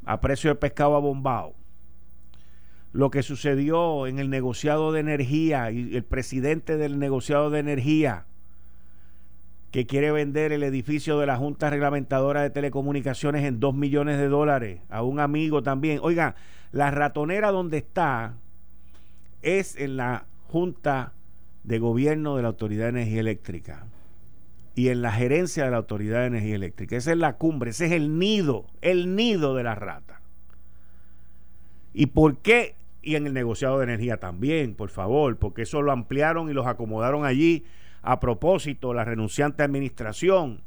[0.03, 1.58] a precio de pescado abombado.
[2.91, 8.25] Lo que sucedió en el negociado de energía y el presidente del negociado de energía
[9.71, 14.27] que quiere vender el edificio de la Junta Reglamentadora de Telecomunicaciones en dos millones de
[14.27, 15.99] dólares a un amigo también.
[16.01, 16.35] Oiga,
[16.71, 18.33] la ratonera donde está
[19.41, 21.13] es en la Junta
[21.63, 23.85] de Gobierno de la Autoridad de Energía Eléctrica
[24.73, 26.95] y en la gerencia de la Autoridad de Energía Eléctrica.
[26.95, 30.18] Esa es la cumbre, ese es el nido, el nido de la rata.
[31.93, 32.75] ¿Y por qué?
[33.01, 36.67] Y en el negociado de energía también, por favor, porque eso lo ampliaron y los
[36.67, 37.65] acomodaron allí
[38.01, 40.61] a propósito, la renunciante administración.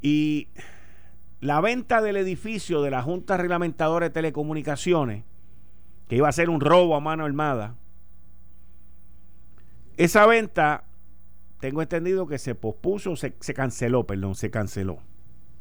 [0.00, 0.48] Y
[1.40, 5.24] la venta del edificio de la Junta Reglamentadora de Telecomunicaciones,
[6.08, 7.74] que iba a ser un robo a mano armada,
[9.96, 10.84] esa venta,
[11.58, 14.98] tengo entendido que se pospuso, se, se canceló, perdón, se canceló.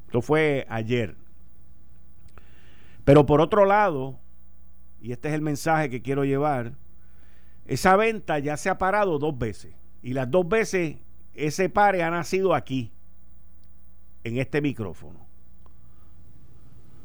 [0.08, 1.16] Esto fue ayer.
[3.06, 4.20] Pero por otro lado,
[5.00, 6.74] y este es el mensaje que quiero llevar,
[7.66, 9.74] esa venta ya se ha parado dos veces.
[10.02, 10.98] Y las dos veces
[11.34, 12.92] ese pare ha nacido aquí,
[14.24, 15.28] en este micrófono.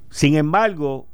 [0.09, 1.07] Sin embargo,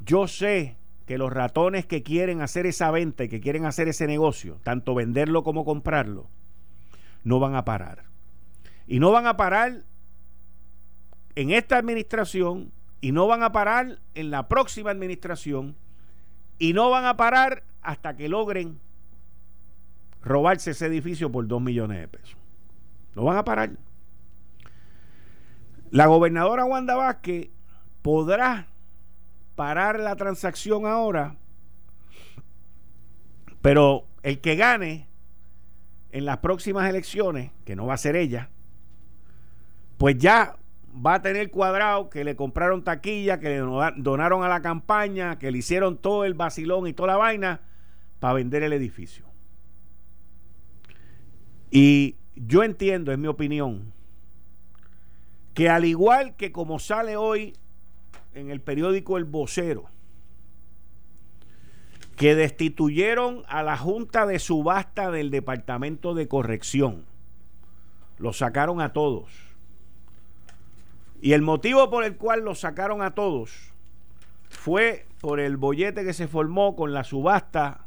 [0.00, 0.76] yo sé
[1.06, 4.94] que los ratones que quieren hacer esa venta y que quieren hacer ese negocio, tanto
[4.94, 6.28] venderlo como comprarlo,
[7.22, 8.04] no van a parar.
[8.86, 9.84] Y no van a parar
[11.34, 12.72] en esta administración
[13.06, 15.76] y no van a parar en la próxima administración
[16.58, 18.80] y no van a parar hasta que logren
[20.22, 22.36] robarse ese edificio por dos millones de pesos.
[23.14, 23.70] No van a parar.
[25.92, 27.50] La gobernadora Wanda Vázquez
[28.02, 28.66] podrá
[29.54, 31.36] parar la transacción ahora,
[33.62, 35.06] pero el que gane
[36.10, 38.50] en las próximas elecciones, que no va a ser ella,
[39.96, 40.56] pues ya
[41.04, 43.58] va a tener cuadrado que le compraron taquilla, que le
[43.96, 47.60] donaron a la campaña, que le hicieron todo el vacilón y toda la vaina
[48.18, 49.26] para vender el edificio.
[51.70, 53.92] Y yo entiendo, es mi opinión,
[55.54, 57.54] que al igual que como sale hoy
[58.34, 59.88] en el periódico El Vocero
[62.16, 67.04] que destituyeron a la Junta de Subasta del Departamento de Corrección.
[68.18, 69.45] Los sacaron a todos.
[71.20, 73.72] Y el motivo por el cual los sacaron a todos
[74.48, 77.86] fue por el bollete que se formó con la subasta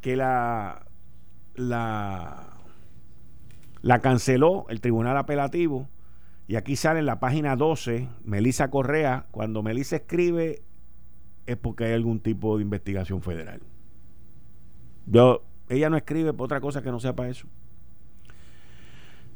[0.00, 0.86] que la,
[1.54, 2.48] la,
[4.00, 5.88] canceló el Tribunal Apelativo
[6.48, 10.62] y aquí sale en la página 12, Melisa Correa, cuando Melisa escribe
[11.46, 13.60] es porque hay algún tipo de investigación federal.
[15.06, 17.46] Yo, ella no escribe por otra cosa que no sea para eso.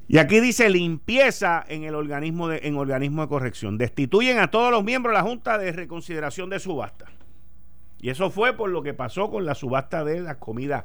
[0.07, 3.79] Y aquí dice limpieza en el organismo de, en de corrección.
[3.79, 7.07] Destituyen a todos los miembros de la Junta de Reconsideración de Subasta.
[8.01, 10.85] Y eso fue por lo que pasó con la subasta de las comidas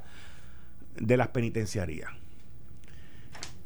[0.95, 2.11] de las penitenciarías.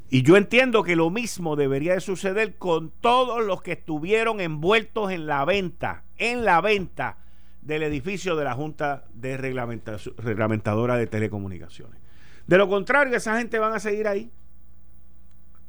[0.10, 5.12] Y yo entiendo que lo mismo debería de suceder con todos los que estuvieron envueltos
[5.12, 7.18] en la venta, en la venta
[7.62, 11.99] del edificio de la Junta de Reglamentadora de Telecomunicaciones.
[12.45, 14.32] De lo contrario, esa gente van a seguir ahí.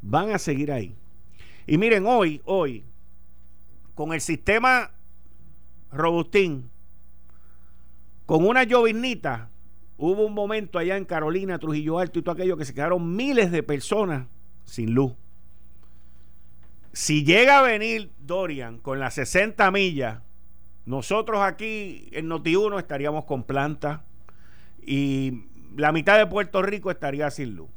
[0.07, 0.95] Van a seguir ahí.
[1.67, 2.85] Y miren, hoy, hoy,
[3.95, 4.91] con el sistema
[5.91, 6.71] Robustín,
[8.27, 9.49] con una llovinita,
[9.97, 13.51] hubo un momento allá en Carolina, Trujillo Alto y todo aquello que se quedaron miles
[13.51, 14.27] de personas
[14.65, 15.15] sin luz.
[16.93, 20.21] Si llega a venir Dorian con las 60 millas,
[20.85, 24.05] nosotros aquí en Noti1 estaríamos con planta
[24.87, 25.45] y
[25.77, 27.71] la mitad de Puerto Rico estaría sin luz.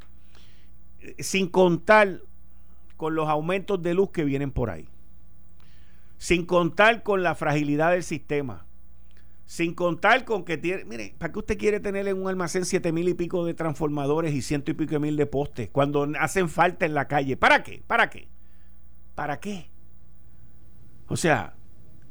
[1.19, 2.21] Sin contar
[2.95, 4.87] con los aumentos de luz que vienen por ahí.
[6.17, 8.65] Sin contar con la fragilidad del sistema.
[9.45, 10.83] Sin contar con que tiene.
[10.85, 14.33] Mire, ¿para qué usted quiere tener en un almacén siete mil y pico de transformadores
[14.33, 17.37] y ciento y pico de mil de postes cuando hacen falta en la calle?
[17.37, 17.81] ¿Para qué?
[17.85, 18.27] ¿Para qué?
[19.15, 19.69] ¿Para qué?
[21.07, 21.56] O sea,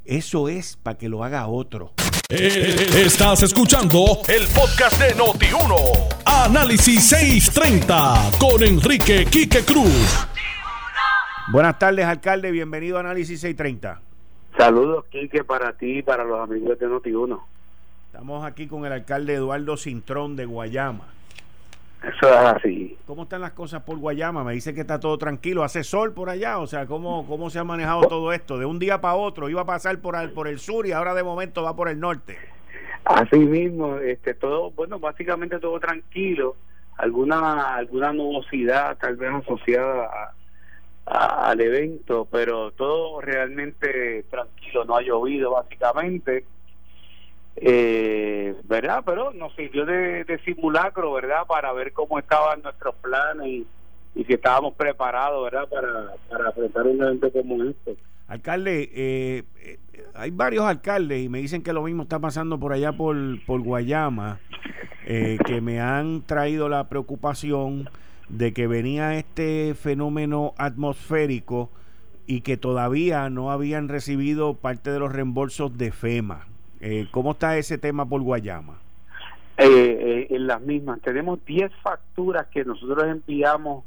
[0.07, 1.93] eso es para que lo haga otro.
[2.29, 6.25] Eh, estás escuchando el podcast de Noti1.
[6.25, 10.27] Análisis 630 con Enrique Quique Cruz.
[11.53, 12.51] Buenas tardes, alcalde.
[12.51, 14.01] Bienvenido a Análisis 630.
[14.59, 17.41] Saludos, Quique, para ti y para los amigos de Noti1.
[18.07, 21.16] Estamos aquí con el alcalde Eduardo Cintrón de Guayama.
[22.03, 22.99] Eso es así.
[23.07, 24.45] ¿Cómo están las cosas por Guayama?
[24.45, 25.65] Me dice que está todo tranquilo.
[25.65, 26.59] ¿Hace sol por allá?
[26.59, 28.59] O sea, ¿cómo, cómo se ha manejado todo esto?
[28.59, 31.15] De un día para otro iba a pasar por, el, por el sur y ahora
[31.15, 32.39] de momento va por el norte.
[33.05, 36.57] Así mismo, este, todo, bueno, básicamente todo tranquilo.
[36.97, 40.33] Alguna, alguna nubosidad tal vez asociada a
[41.07, 46.45] al evento, pero todo realmente tranquilo, no ha llovido básicamente,
[47.57, 49.03] eh, ¿verdad?
[49.05, 51.47] Pero nos sirvió de, simulacro, ¿verdad?
[51.47, 53.67] Para ver cómo estaban nuestros planes y,
[54.25, 55.69] si estábamos preparados, ¿verdad?
[55.69, 57.97] Para, para enfrentar un evento como este.
[58.29, 59.79] Alcalde, eh, eh,
[60.15, 63.61] hay varios alcaldes y me dicen que lo mismo está pasando por allá por, por
[63.61, 64.41] Guayama,
[65.05, 67.89] que me han traído la preocupación
[68.29, 71.71] de que venía este fenómeno atmosférico
[72.27, 76.47] y que todavía no habían recibido parte de los reembolsos de FEMA.
[76.81, 78.79] Eh, ¿Cómo está ese tema por Guayama?
[79.59, 81.01] Eh, eh, en las mismas.
[81.01, 83.85] Tenemos 10 facturas que nosotros enviamos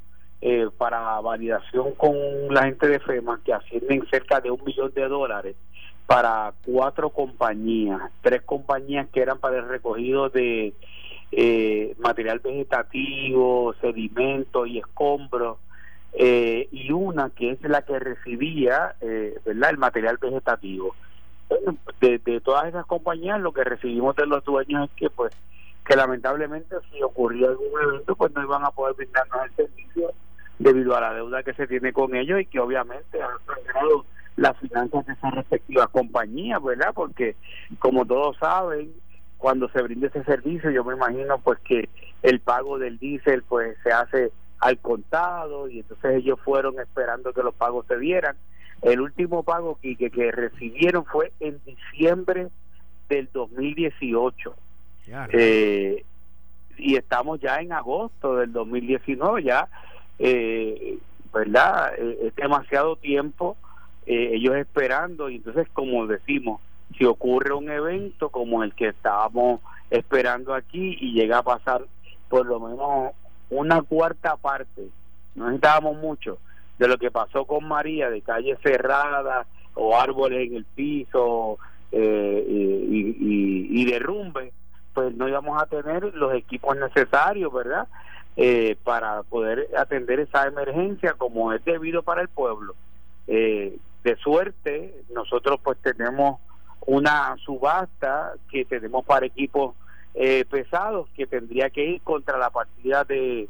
[0.77, 2.15] para validación con
[2.49, 5.57] la gente de FEMA que ascienden cerca de un millón de dólares
[6.09, 10.73] para cuatro compañías, tres compañías que eran para el recogido de
[11.31, 15.59] eh, material vegetativo, sedimento y escombros,
[16.13, 19.69] eh, y una que es la que recibía eh, ¿verdad?
[19.69, 20.95] el material vegetativo.
[22.02, 25.34] De, todas esas compañías lo que recibimos de los dueños es que pues
[25.86, 30.12] que lamentablemente si ocurría algún evento pues no iban a poder brindarnos el servicio
[30.60, 34.58] debido a la deuda que se tiene con ellos y que obviamente han sangrado las
[34.60, 36.93] finanzas de esas respectivas compañías, ¿verdad?
[36.93, 37.36] Porque
[37.80, 38.93] como todos saben,
[39.38, 41.89] cuando se brinde ese servicio yo me imagino pues que
[42.22, 47.43] el pago del diésel pues se hace al contado y entonces ellos fueron esperando que
[47.43, 48.36] los pagos se dieran
[48.82, 52.47] el último pago que, que, recibieron fue en diciembre
[53.09, 54.55] del 2018
[55.32, 56.03] eh,
[56.77, 59.67] y estamos ya en agosto del 2019 ya
[60.19, 60.97] eh,
[61.34, 63.57] verdad eh, es demasiado tiempo
[64.05, 65.30] eh, ellos esperando.
[65.30, 66.61] Y entonces como decimos
[66.97, 71.86] si ocurre un evento como el que estábamos esperando aquí y llega a pasar
[72.27, 73.11] por lo menos
[73.49, 74.89] una cuarta parte,
[75.36, 76.38] no necesitábamos mucho,
[76.80, 81.59] de lo que pasó con María, de calles cerradas o árboles en el piso
[81.91, 84.51] eh, y, y, derrumbe,
[84.93, 87.88] pues no íbamos a tener los equipos necesarios, ¿verdad?
[88.38, 92.75] Eh, para poder atender esa emergencia como es debido para el pueblo.
[93.27, 96.39] Eh, de suerte, nosotros pues tenemos
[96.86, 99.75] una subasta que tenemos para equipos
[100.13, 103.49] eh, pesados que tendría que ir contra la partida de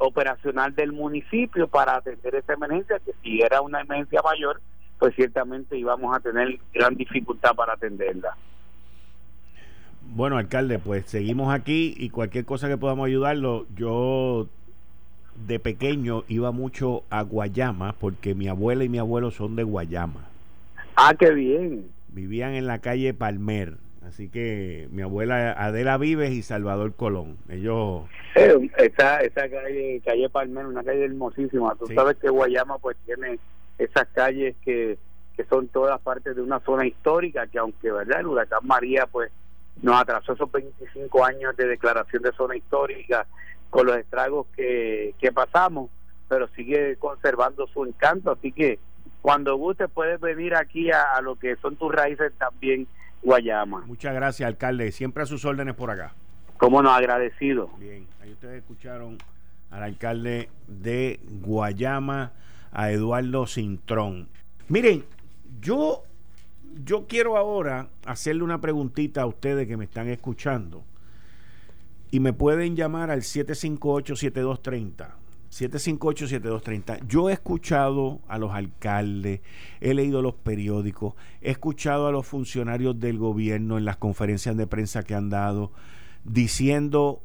[0.00, 4.60] operacional del municipio para atender esa emergencia que si era una emergencia mayor
[4.98, 8.36] pues ciertamente íbamos a tener gran dificultad para atenderla.
[10.14, 13.66] Bueno alcalde pues seguimos aquí y cualquier cosa que podamos ayudarlo.
[13.76, 14.48] Yo
[15.46, 20.28] de pequeño iba mucho a Guayama porque mi abuela y mi abuelo son de Guayama.
[20.96, 21.90] Ah qué bien.
[22.08, 23.76] Vivían en la calle Palmer.
[24.06, 27.36] Así que mi abuela Adela Vives y Salvador Colón.
[27.48, 28.04] Ellos.
[28.34, 31.74] esa, esa calle, calle Palmer, una calle hermosísima.
[31.76, 33.38] Tú sabes que Guayama pues tiene
[33.78, 34.98] esas calles que,
[35.36, 39.30] que son todas partes de una zona histórica, que aunque verdad el huracán María pues
[39.82, 43.26] nos atrasó esos 25 años de declaración de zona histórica
[43.70, 45.90] con los estragos que, que pasamos,
[46.28, 48.32] pero sigue conservando su encanto.
[48.32, 48.78] Así que
[49.22, 52.86] cuando guste puedes venir aquí a, lo que son tus raíces también,
[53.22, 53.84] Guayama.
[53.86, 54.92] Muchas gracias, alcalde.
[54.92, 56.14] Siempre a sus órdenes por acá.
[56.56, 57.70] Cómo nos agradecido.
[57.78, 59.18] Bien, ahí ustedes escucharon
[59.70, 62.32] al alcalde de Guayama,
[62.72, 64.28] a Eduardo Cintrón.
[64.68, 65.04] Miren,
[65.60, 66.02] yo,
[66.84, 70.84] yo quiero ahora hacerle una preguntita a ustedes que me están escuchando.
[72.10, 75.08] Y me pueden llamar al 758-7230.
[75.50, 77.06] 758-7230.
[77.06, 79.40] Yo he escuchado a los alcaldes,
[79.80, 84.66] he leído los periódicos, he escuchado a los funcionarios del gobierno en las conferencias de
[84.66, 85.72] prensa que han dado
[86.24, 87.22] diciendo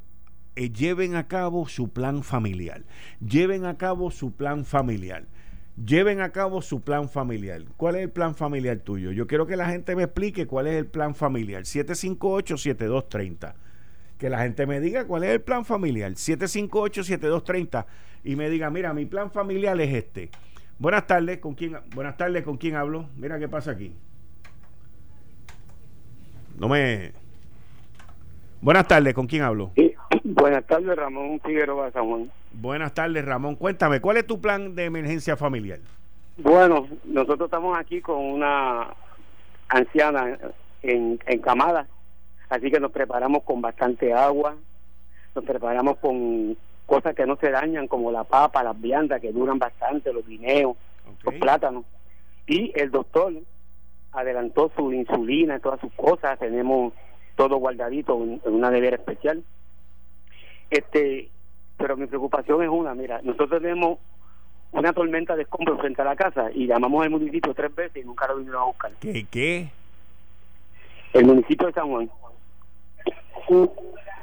[0.56, 2.82] eh, lleven a cabo su plan familiar,
[3.20, 5.26] lleven a cabo su plan familiar,
[5.84, 7.62] lleven a cabo su plan familiar.
[7.76, 9.12] ¿Cuál es el plan familiar tuyo?
[9.12, 11.62] Yo quiero que la gente me explique cuál es el plan familiar.
[11.62, 13.54] 758-7230
[14.18, 16.12] que la gente me diga cuál es el plan familiar.
[16.12, 17.86] 758-7230
[18.26, 20.30] y me diga, mira, mi plan familiar es este.
[20.80, 23.06] Buenas tardes, ¿con quién, buenas tardes, ¿con quién hablo?
[23.16, 23.94] Mira qué pasa aquí.
[26.58, 27.12] No me...
[28.60, 29.70] Buenas tardes, ¿con quién hablo?
[30.24, 32.30] Buenas tardes, Ramón Figueroa San Juan.
[32.52, 33.54] Buenas tardes, Ramón.
[33.54, 35.78] Cuéntame, ¿cuál es tu plan de emergencia familiar?
[36.38, 38.88] Bueno, nosotros estamos aquí con una
[39.68, 40.36] anciana
[40.82, 41.86] en, en Camada,
[42.48, 44.56] así que nos preparamos con bastante agua,
[45.32, 46.56] nos preparamos con
[46.86, 50.76] cosas que no se dañan como la papa, las viandas que duran bastante, los guineos,
[51.22, 51.84] los plátanos.
[52.46, 53.32] Y el doctor
[54.12, 56.92] adelantó su insulina, todas sus cosas, tenemos
[57.34, 59.42] todo guardadito en, una nevera especial.
[60.70, 61.28] Este,
[61.76, 63.98] pero mi preocupación es una, mira, nosotros tenemos
[64.72, 68.06] una tormenta de escombros frente a la casa y llamamos al municipio tres veces y
[68.06, 68.92] nunca lo vinieron a buscar.
[69.00, 69.26] ¿Qué?
[69.30, 69.68] ¿Qué?
[71.12, 72.10] El municipio de San Juan.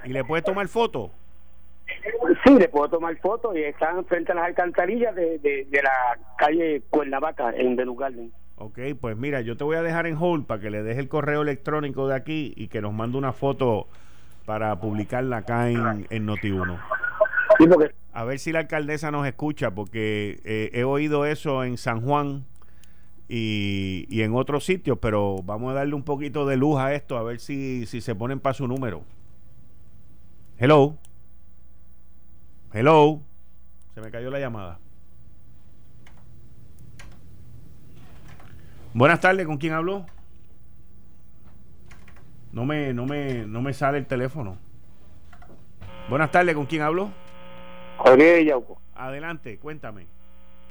[0.05, 1.11] ¿Y le puede tomar foto?
[2.45, 6.81] Sí, le puedo tomar fotos y están frente a las alcantarillas de, de, la calle
[6.89, 8.31] Cuernavaca en Belu Garden.
[8.57, 11.07] Ok, pues mira, yo te voy a dejar en hold para que le deje el
[11.07, 13.87] correo electrónico de aquí y que nos mande una foto
[14.45, 16.79] para publicarla acá en, en Noti1.
[18.13, 22.45] A ver si la alcaldesa nos escucha, porque eh, he oído eso en San Juan
[23.27, 27.17] y, y, en otros sitios, pero vamos a darle un poquito de luz a esto,
[27.17, 29.03] a ver si, si se ponen para su número.
[30.57, 30.97] Hello.
[32.75, 33.21] Hello.
[33.93, 34.79] Se me cayó la llamada.
[38.95, 40.07] Buenas tardes, ¿con quién hablo?
[42.51, 44.57] No me, no me, no me sale el teléfono.
[46.09, 47.11] Buenas tardes, ¿con quién hablo?
[47.97, 48.81] Jorge Yauco.
[48.95, 50.07] Adelante, cuéntame.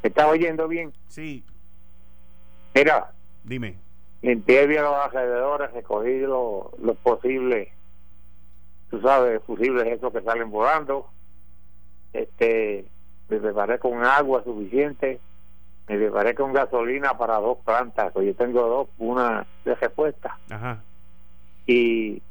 [0.03, 0.92] ¿Me estás oyendo bien?
[1.07, 1.44] Sí.
[2.74, 3.12] Mira.
[3.44, 3.78] Dime.
[4.22, 7.72] Limpié bien los alrededores, recogí lo, lo posible,
[8.90, 11.09] tú sabes, fusibles esos que salen volando
[12.12, 12.84] este
[13.28, 15.20] me preparé con agua suficiente
[15.88, 20.38] me preparé con gasolina para dos plantas pues yo tengo dos una de respuesta.
[20.50, 20.82] Ajá.
[21.66, 22.22] y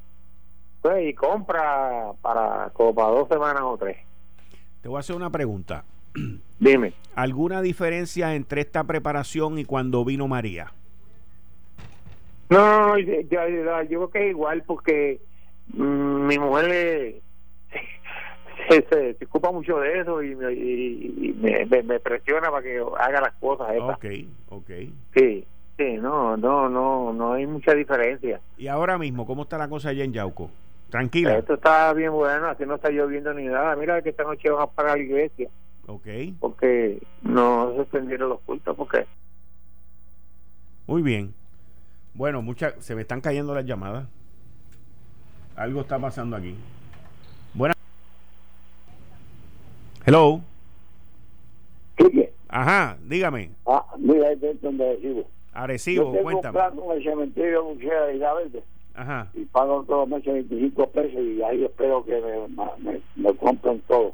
[0.81, 3.97] pues y compra para como para dos semanas o tres.
[4.81, 5.83] Te voy a hacer una pregunta.
[6.59, 6.93] Dime.
[7.15, 10.71] Alguna diferencia entre esta preparación y cuando vino María
[12.51, 15.21] no, no, no yo, yo, creo que es igual porque
[15.73, 17.21] mm, mi mujer le
[18.71, 23.67] se, se, ocupa mucho de eso y, me, me, presiona para que haga las cosas.
[23.79, 24.05] Ok,
[24.49, 24.69] ok.
[25.15, 25.45] Sí,
[25.77, 28.39] sí, no, no, no, no hay mucha diferencia.
[28.57, 30.49] ¿Y ahora mismo cómo está la cosa allá en Yauco?
[30.89, 31.37] Tranquila.
[31.37, 33.75] Esto está bien bueno, así no está lloviendo ni nada.
[33.75, 35.49] Mira que esta noche van a pagar la iglesia.
[35.87, 36.07] Ok.
[36.39, 39.05] Porque no se suspendieron los cultos, porque...
[40.87, 41.33] Muy bien.
[42.13, 44.07] Bueno, muchas se me están cayendo las llamadas.
[45.55, 46.55] Algo está pasando aquí.
[50.05, 50.41] Hello.
[52.47, 53.51] Ajá, dígame.
[53.65, 55.25] Ah, mira, es donde recibo.
[55.53, 56.59] Arecibo, Yo cuéntame.
[56.75, 58.63] con el cementerio de la Verde.
[58.93, 59.29] Ajá.
[59.33, 64.13] Y pago todos los meses 25 pesos y ahí espero que me, me, compren todo.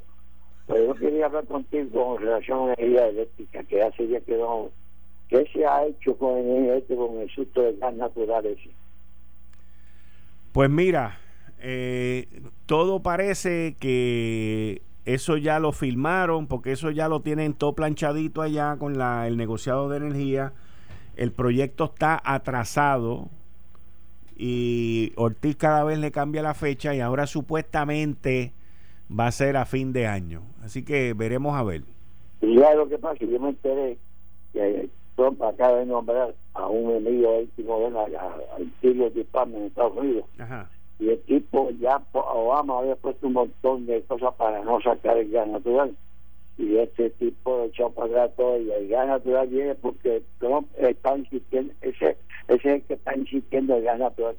[0.68, 4.38] Pero yo quería hablar contigo con relación a la energía eléctrica, que hace ya que
[4.38, 4.70] no.
[5.30, 8.70] ¿Qué se ha hecho con el con el susto de gas natural ese?
[10.52, 11.18] Pues mira,
[11.60, 12.28] eh,
[12.66, 18.76] todo parece que eso ya lo filmaron, porque eso ya lo tienen todo planchadito allá
[18.78, 20.52] con la, el negociado de energía.
[21.16, 23.30] El proyecto está atrasado
[24.36, 28.52] y Ortiz cada vez le cambia la fecha y ahora supuestamente
[29.10, 30.42] va a ser a fin de año.
[30.62, 31.84] Así que veremos a ver.
[32.42, 33.98] Y ya lo que pasa, yo me enteré
[34.52, 40.26] que Trump acaba de nombrar a un enemigo íntimo de al Department en Estados Unidos.
[40.38, 40.70] Ajá
[41.00, 45.30] y el tipo ya Obama había puesto un montón de cosas para no sacar el
[45.32, 45.96] gas natural
[46.58, 51.18] y este tipo echado para atrás todo y el gas natural viene porque Trump está
[51.18, 52.18] insistiendo, ese,
[52.48, 54.36] ese es el que está insistiendo el gas natural.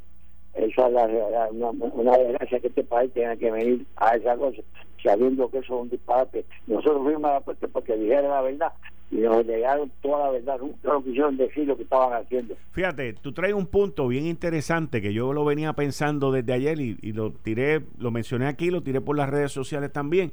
[0.59, 4.63] Esa es la, una, una desgracia que este país tenga que venir a esa cosa,
[5.03, 6.45] sabiendo que eso es un disparate.
[6.67, 8.73] Nosotros fuimos a la puerta porque dijeron la verdad
[9.11, 12.55] y nos negaron toda la verdad, no quisieron decir lo que estaban haciendo.
[12.73, 16.99] Fíjate, tú traes un punto bien interesante que yo lo venía pensando desde ayer y,
[17.01, 20.33] y lo tiré, lo mencioné aquí, lo tiré por las redes sociales también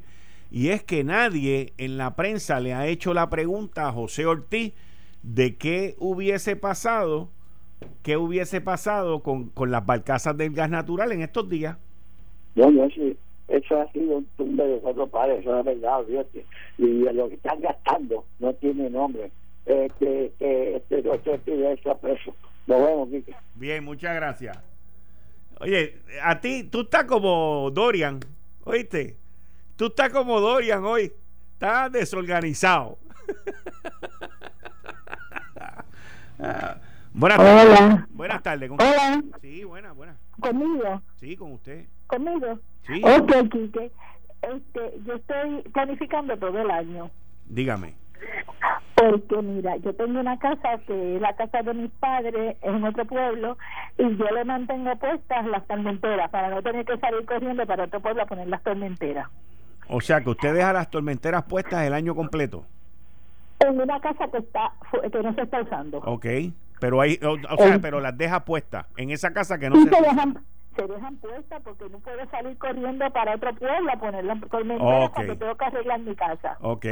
[0.51, 4.73] y es que nadie en la prensa le ha hecho la pregunta a José Ortiz
[5.23, 7.30] de qué hubiese pasado,
[8.03, 11.78] qué hubiese pasado con, con las barcazas del gas natural en estos días.
[12.55, 13.17] No, no, sí,
[13.47, 16.45] eso ha sido un tumbe de cuatro pares, eso es verdad, fíjate.
[16.78, 19.32] Y lo que están gastando no tiene nombre.
[19.65, 22.34] Este, este, este, este, está preso.
[22.67, 23.36] Nos vemos, Kike.
[23.55, 24.57] Bien, muchas gracias.
[25.59, 28.19] Oye, a ti, tú estás como Dorian,
[28.63, 29.15] ¿oíste?
[29.76, 31.11] Tú estás como Dorian hoy.
[31.53, 32.97] Estás desorganizado.
[37.16, 38.09] buenas tardes.
[38.09, 38.72] Buenas tardes.
[38.72, 39.24] Hola.
[39.41, 40.18] Sí, buenas, buenas.
[40.39, 41.01] ¿Conmigo?
[41.16, 41.86] Sí, con usted.
[42.07, 42.59] ¿Conmigo?
[42.86, 43.01] Sí.
[43.03, 43.91] Ok, Quique.
[44.41, 47.09] Este, yo estoy planificando todo el año.
[47.47, 47.95] Dígame.
[48.95, 53.05] Porque mira, yo tengo una casa que es la casa de mis padres en otro
[53.05, 53.57] pueblo
[53.97, 57.99] y yo le mantengo puestas las tormenteras para no tener que salir corriendo para otro
[57.99, 59.28] pueblo a poner las tormenteras.
[59.88, 62.66] O sea que usted deja las tormenteras puestas el año completo.
[63.59, 64.72] En una casa que está
[65.11, 65.97] que no se está usando.
[65.99, 66.26] Ok,
[66.80, 69.89] pero hay, o, o sea, pero las deja puestas en esa casa que no se
[69.89, 70.45] se dejan,
[70.76, 75.07] se dejan puestas porque no puedo salir corriendo para otro pueblo a poner las tormenteras
[75.09, 75.13] Ok.
[75.15, 76.57] cuando tengo que arreglar mi casa.
[76.61, 76.86] Ok.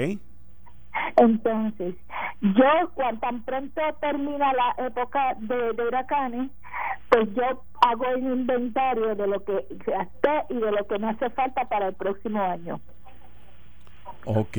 [1.17, 1.95] Entonces,
[2.41, 6.51] yo cuando tan pronto termina la época de, de huracanes,
[7.09, 11.29] pues yo hago un inventario de lo que gasté y de lo que me hace
[11.31, 12.79] falta para el próximo año.
[14.25, 14.55] Ok.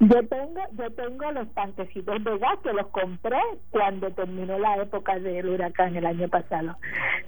[0.00, 3.38] Yo tengo yo tengo los tanquecitos de gas que los compré
[3.70, 6.76] cuando terminó la época del huracán el año pasado.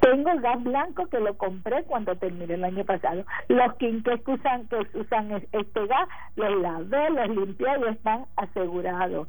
[0.00, 3.24] Tengo el gas blanco que lo compré cuando terminó el año pasado.
[3.48, 8.24] Los quinques que usan que usan es- este gas los lavé, los limpié y están
[8.36, 9.28] asegurados.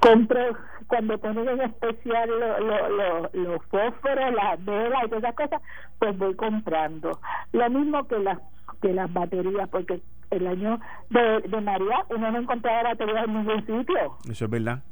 [0.00, 0.40] Compro
[0.88, 5.62] cuando ponen en especial lo- lo- lo- los fósforos, las velas y todas esas cosas,
[5.98, 7.18] pues voy comprando.
[7.52, 8.38] Lo mismo que las
[8.80, 10.00] que las baterías, porque
[10.30, 14.18] el año de, de María uno no encontraba baterías en ningún sitio.
[14.30, 14.82] Eso es verdad.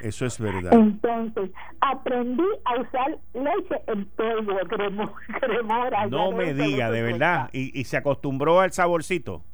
[0.00, 0.72] Eso es verdad.
[0.72, 6.06] Entonces, aprendí a usar leche en polvo, cremo, cremora.
[6.06, 7.48] No me diga, de verdad.
[7.52, 9.44] Y, y se acostumbró al saborcito.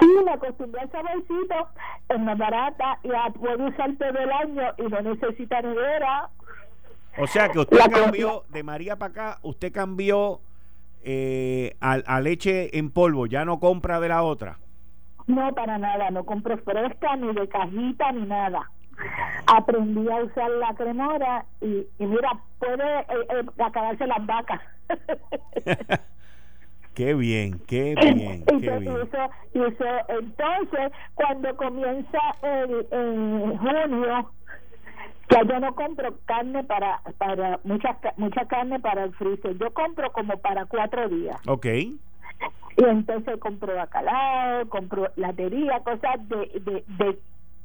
[0.00, 1.68] Sí, me acostumbré al saborcito,
[2.08, 6.28] es más barata, la puedo usar todo el año y no necesita nevera.
[7.18, 10.40] O sea que usted La cambió de María para acá, usted cambió
[11.08, 14.58] eh, a, a leche en polvo, ya no compra de la otra.
[15.28, 18.68] No, para nada, no compro fresca, ni de cajita, ni nada.
[19.46, 24.60] Aprendí a usar la cremora y, y mira, puede eh, eh, acabarse las vacas.
[26.94, 28.96] Qué bien, qué bien, y qué bien.
[28.96, 34.32] hizo- hizo- entonces, cuando comienza el, en junio,
[35.28, 40.12] ya yo no compro carne para para mucha mucha carne para el freezer, yo compro
[40.12, 41.36] como para cuatro días.
[41.46, 41.66] Ok.
[41.66, 47.18] Y entonces compro bacalao, compro latería, cosas de, de, de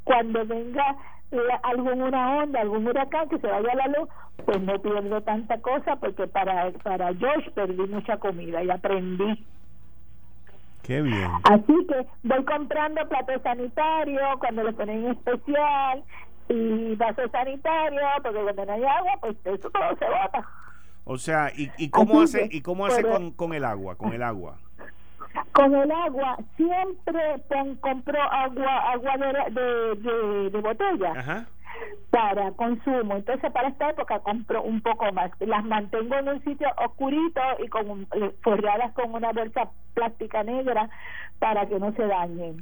[0.03, 0.95] cuando venga
[1.64, 4.09] alguna onda, algún huracán que se vaya la luz,
[4.45, 9.45] pues no pierdo tanta cosa porque para, para Josh perdí mucha comida y aprendí.
[10.84, 11.30] Qué bien.
[11.43, 16.03] Así que voy comprando platos sanitarios cuando los ponen en especial
[16.50, 20.48] y vasos sanitarios porque cuando no hay agua, pues eso todo se bota.
[21.06, 23.66] O sea, ¿y, y cómo Así hace, que, y cómo hace pero- con, con el
[23.66, 23.96] agua?
[23.96, 24.58] Con el agua.
[25.54, 31.46] Con el agua, siempre pon- compro agua agua de, de, de, de botella Ajá.
[32.10, 33.16] para consumo.
[33.16, 35.32] Entonces, para esta época compro un poco más.
[35.39, 40.44] Las mantengo en un sitio oscurito y con un- eh, forradas con una bolsa plástica
[40.44, 40.89] negra
[41.39, 42.58] para que no se dañen.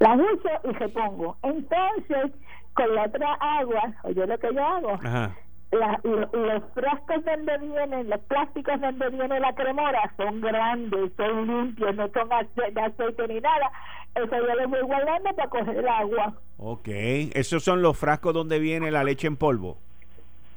[0.00, 1.36] Las uso y repongo.
[1.42, 2.32] Entonces,
[2.74, 5.36] con la otra agua, oye lo que yo hago, Ajá.
[5.72, 11.46] la- lo- los frascos donde vienen, los plásticos donde viene la cremora son grandes, son
[11.46, 13.70] limpios, no son de aceite ni nada.
[14.14, 16.34] Eso yo lo voy guardando para coger el agua.
[16.58, 16.88] Ok.
[17.34, 19.78] Esos son los frascos donde viene la leche en polvo.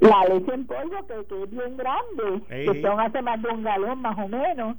[0.02, 3.48] La leche en polvo, que, que es bien grande, Ey, que son hace más de
[3.48, 4.76] un galón más o menos.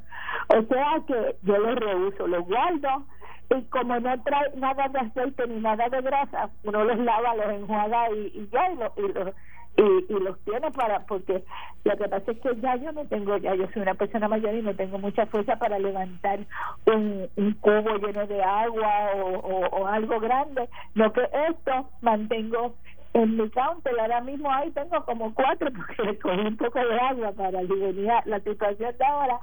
[0.49, 3.07] O sea que yo los reuso, los guardo.
[3.51, 7.47] Y como no trae nada de aceite ni nada de grasa, uno los lava, los
[7.51, 9.35] enjuaga y, y ya, y, lo- y, lo-
[9.79, 11.45] y, y los tiene para porque
[11.85, 14.55] lo que pasa es que ya yo no tengo ya yo soy una persona mayor
[14.55, 16.41] y no tengo mucha fuerza para levantar
[16.87, 22.75] un, un cubo lleno de agua o, algo grande lo que esto mantengo
[23.13, 23.99] en mi counter.
[24.01, 28.41] Ahora mismo ahí tengo como cuatro porque cogí un poco de agua para aliviar la
[28.41, 29.41] situación de ahora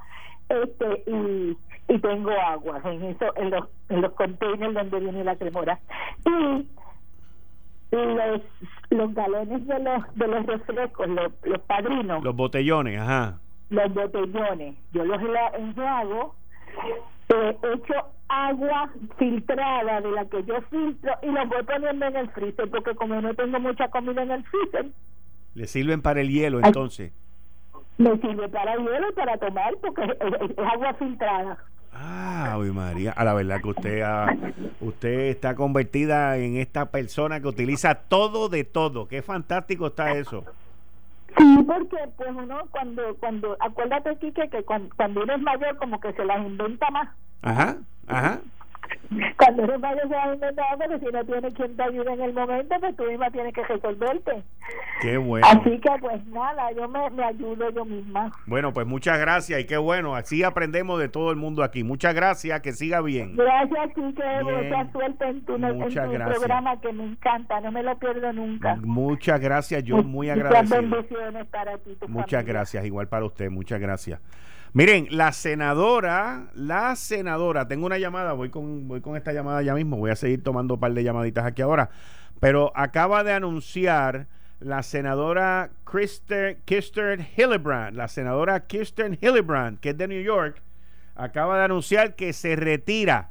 [0.48, 1.56] este y,
[1.88, 5.78] y tengo agua en eso en los en los containers donde viene la cremora
[6.34, 6.66] y
[7.94, 8.40] los,
[8.90, 12.22] los galones de los, de los refrescos, los, los padrinos.
[12.24, 13.38] Los botellones, ajá.
[13.70, 14.76] Los botellones.
[14.92, 15.20] Yo los
[15.58, 16.34] enjuago,
[17.28, 17.94] eh, echo
[18.28, 22.94] agua filtrada de la que yo filtro y los voy poniendo en el freezer porque
[22.94, 24.86] como no tengo mucha comida en el freezer.
[25.54, 27.12] ¿Le sirven para el hielo entonces?
[27.96, 31.58] Me sirve para el hielo y para tomar porque es agua filtrada.
[31.94, 34.04] Ah, María, a la verdad que usted
[34.80, 39.06] usted está convertida en esta persona que utiliza todo de todo.
[39.06, 40.44] Qué fantástico está eso.
[41.36, 46.00] Sí, porque pues uno cuando cuando acuérdate Kike que cuando, cuando uno es mayor como
[46.00, 47.08] que se las inventa más.
[47.42, 47.76] Ajá,
[48.06, 48.40] ajá.
[49.36, 52.32] Cuando eres mayor se va a pero si no tienes quien te ayude en el
[52.32, 54.42] momento, pues tú misma tienes que resolverte.
[55.00, 55.46] Qué bueno.
[55.46, 58.32] Así que pues nada, yo me, me ayudo yo misma.
[58.46, 61.84] Bueno, pues muchas gracias y qué bueno, así aprendemos de todo el mundo aquí.
[61.84, 63.36] Muchas gracias, que siga bien.
[63.36, 67.98] Gracias, Kike, mucha suerte en tu, en tu programa que me encanta, no me lo
[67.98, 68.76] pierdo nunca.
[68.76, 70.80] Muchas gracias, yo muy agradecido.
[70.80, 71.96] bendiciones para ti.
[72.08, 74.20] muchas gracias, igual para usted, muchas gracias.
[74.76, 79.72] Miren, la senadora, la senadora, tengo una llamada, voy con, voy con esta llamada ya
[79.72, 81.90] mismo, voy a seguir tomando un par de llamaditas aquí ahora,
[82.40, 84.26] pero acaba de anunciar
[84.58, 90.60] la senadora Kirsten Hillebrand, la senadora Kirsten Hillebrand, que es de New York,
[91.14, 93.30] acaba de anunciar que se retira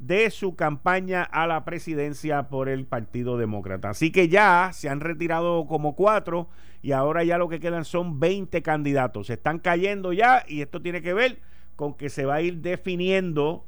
[0.00, 3.90] de su campaña a la presidencia por el Partido Demócrata.
[3.90, 6.48] Así que ya se han retirado como cuatro
[6.82, 9.28] y ahora ya lo que quedan son 20 candidatos.
[9.28, 11.38] Se están cayendo ya y esto tiene que ver
[11.76, 13.64] con que se va a ir definiendo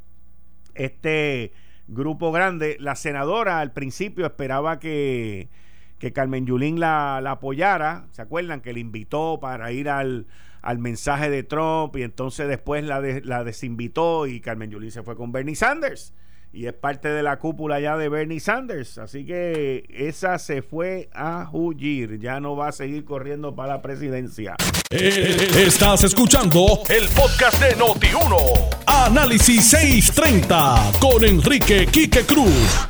[0.74, 1.52] este
[1.86, 2.76] grupo grande.
[2.80, 5.48] La senadora al principio esperaba que,
[6.00, 8.08] que Carmen Yulín la, apoyara.
[8.10, 8.60] ¿Se acuerdan?
[8.60, 10.26] Que le invitó para ir al,
[10.60, 15.14] al mensaje de Trump y entonces después la, la desinvitó y Carmen Yulín se fue
[15.14, 16.12] con Bernie Sanders
[16.54, 18.98] y es parte de la cúpula ya de Bernie Sanders.
[18.98, 23.82] Así que esa se fue a huir, ya no va a seguir corriendo para la
[23.82, 24.54] presidencia.
[24.90, 28.36] Eh, estás escuchando el podcast de Noti1.
[28.86, 32.88] Análisis 630 con Enrique Quique Cruz.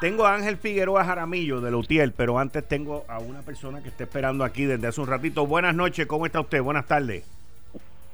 [0.00, 4.04] Tengo a Ángel Figueroa Jaramillo de Lutiel, pero antes tengo a una persona que está
[4.04, 5.46] esperando aquí desde hace un ratito.
[5.46, 6.62] Buenas noches, ¿cómo está usted?
[6.62, 7.22] Buenas tardes.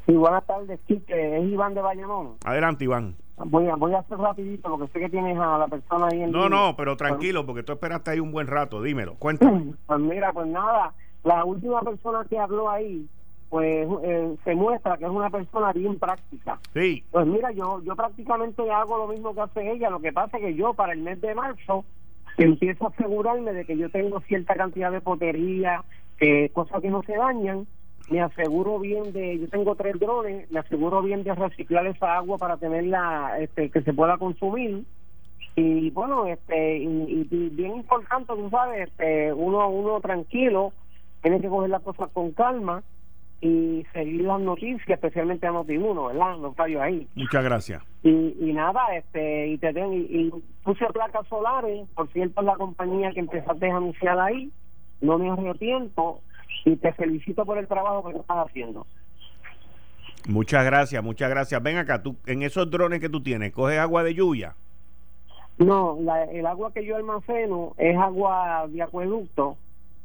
[0.07, 1.37] Sí, buenas tardes, Quique.
[1.37, 2.37] Es Iván de Bayamón.
[2.45, 3.17] Adelante, Iván.
[3.39, 6.31] Voy a, voy a hacer rapidito porque sé que tienes a la persona ahí en
[6.31, 8.81] No, no, pero tranquilo porque tú esperaste ahí un buen rato.
[8.81, 9.75] Dímelo, cuéntame.
[9.87, 10.95] Pues mira, pues nada,
[11.25, 13.07] la última persona que habló ahí,
[13.51, 16.61] pues eh, se muestra que es una persona bien práctica.
[16.73, 17.05] Sí.
[17.11, 19.91] Pues mira, yo yo prácticamente hago lo mismo que hace ella.
[19.91, 21.85] Lo que pasa es que yo para el mes de marzo
[22.39, 25.83] empiezo a asegurarme de que yo tengo cierta cantidad de potería,
[26.53, 27.67] cosas que no se dañan
[28.09, 32.39] me aseguro bien de, yo tengo tres drones, me aseguro bien de reciclar esa agua
[32.39, 34.85] para tenerla, este, que se pueda consumir.
[35.57, 40.73] Y bueno, este, y, bien importante, tú sabes, este, uno, uno tranquilo,
[41.23, 42.83] tiene que coger las cosas con calma
[43.41, 46.39] y seguir las noticias, especialmente a Noti1, ¿verdad?
[46.39, 47.09] Los fallos ahí.
[47.15, 47.83] Muchas gracias.
[48.03, 50.31] Y, y nada, este, y te den, y,
[50.63, 54.53] puse placas solares, por cierto, la compañía que empezaste a anunciar ahí,
[55.01, 56.21] no me tiempo
[56.65, 58.87] y te felicito por el trabajo que estás haciendo.
[60.29, 61.63] Muchas gracias, muchas gracias.
[61.63, 64.55] Ven acá, tú en esos drones que tú tienes, ¿coges agua de lluvia?
[65.59, 65.99] No,
[66.31, 69.57] el agua que yo almaceno es agua de acueducto.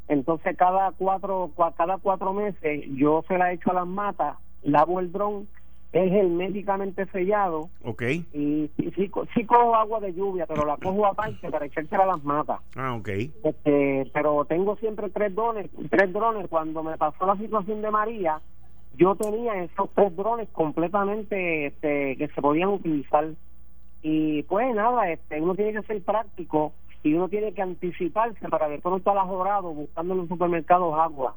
[0.08, 5.12] Entonces cada cuatro, cada cuatro meses yo se la echo a las matas, lavo el
[5.12, 5.48] dron
[5.94, 7.70] es el médicamente sellado.
[7.84, 8.04] Ok.
[8.34, 12.60] Y, sí, cojo agua de lluvia, pero la cojo aparte para echársela a las matas.
[12.76, 13.10] Ah, ok.
[13.44, 16.48] Este, pero tengo siempre tres drones, tres drones.
[16.48, 18.40] Cuando me pasó la situación de María,
[18.98, 23.28] yo tenía esos tres drones completamente este, que se podían utilizar.
[24.02, 26.74] Y pues nada, este, uno tiene que ser práctico
[27.04, 31.36] y uno tiene que anticiparse para ver no está jorado buscando en los supermercados agua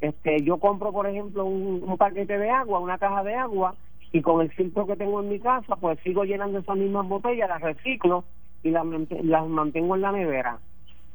[0.00, 3.74] este yo compro por ejemplo un, paquete de agua una caja de agua
[4.12, 7.48] y con el filtro que tengo en mi casa pues sigo llenando esas mismas botellas
[7.48, 8.24] las reciclo
[8.62, 8.84] y las,
[9.22, 10.58] las mantengo en la nevera.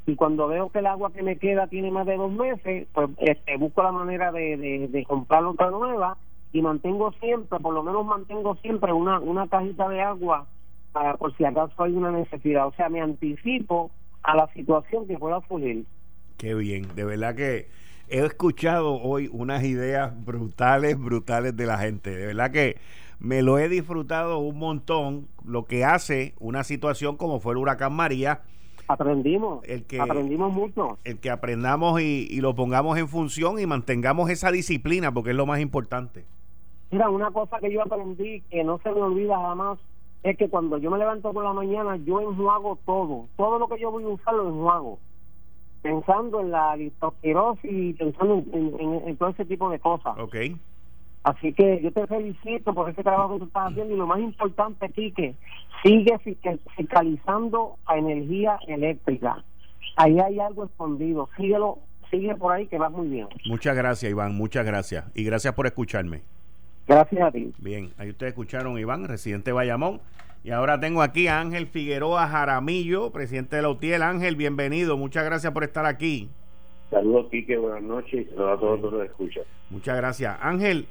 [0.06, 3.10] Y cuando veo que el agua que me queda tiene más de dos meses pues
[3.20, 6.18] este busco la manera de, de, comprar otra nueva
[6.52, 10.48] y mantengo siempre por lo menos mantengo siempre una una cajita de agua
[10.92, 12.68] para por si acaso hay una necesidad.
[12.68, 13.92] O sea me anticipo
[14.24, 15.86] a la situación que pueda ocurrir.
[16.38, 17.68] Qué bien, de verdad que
[18.14, 22.12] he escuchado hoy unas ideas brutales, brutales de la gente.
[22.12, 22.78] De verdad que
[23.20, 27.94] me lo he disfrutado un montón, lo que hace una situación como fue el huracán
[27.94, 28.42] María.
[28.88, 31.00] Aprendimos, el que, aprendimos mucho.
[31.04, 35.36] El que aprendamos y, y lo pongamos en función y mantengamos esa disciplina, porque es
[35.36, 36.24] lo más importante.
[36.92, 39.80] Mira, una cosa que yo aprendí que no se me olvida jamás
[40.22, 43.26] es que cuando yo me levanto por la mañana, yo enjuago todo.
[43.38, 45.00] Todo lo que yo voy a usar lo enjuago.
[45.84, 50.18] Pensando en la leptospirosis y pensando en, todo ese tipo de cosas.
[50.18, 50.36] Ok.
[51.24, 54.20] Así que yo te felicito por ese trabajo que tú estás haciendo y lo más
[54.20, 55.36] importante aquí que
[55.84, 56.18] sigue
[56.76, 59.44] fiscalizando a energía eléctrica.
[59.96, 61.30] Ahí hay algo escondido.
[61.38, 61.80] Síguelo,
[62.10, 63.28] sigue por ahí que va muy bien.
[63.46, 64.36] Muchas gracias, Iván.
[64.36, 65.06] Muchas gracias.
[65.14, 66.22] Y gracias por escucharme.
[66.88, 67.54] Gracias a ti.
[67.60, 70.02] Bien, ahí ustedes escucharon Iván, residente de Bayamón.
[70.44, 74.02] Y ahora tengo aquí a Ángel Figueroa Jaramillo, presidente de la UTIEL.
[74.02, 74.98] Ángel, bienvenido.
[74.98, 76.28] Muchas gracias por estar aquí.
[76.90, 77.56] Saludos, Quique.
[77.56, 79.44] Buenas noches saludos a todos los que escuchan.
[79.70, 80.38] Muchas gracias.
[80.42, 80.86] Ángel,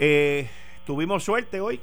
[0.00, 0.48] eh,
[0.84, 1.78] ¿tuvimos suerte hoy?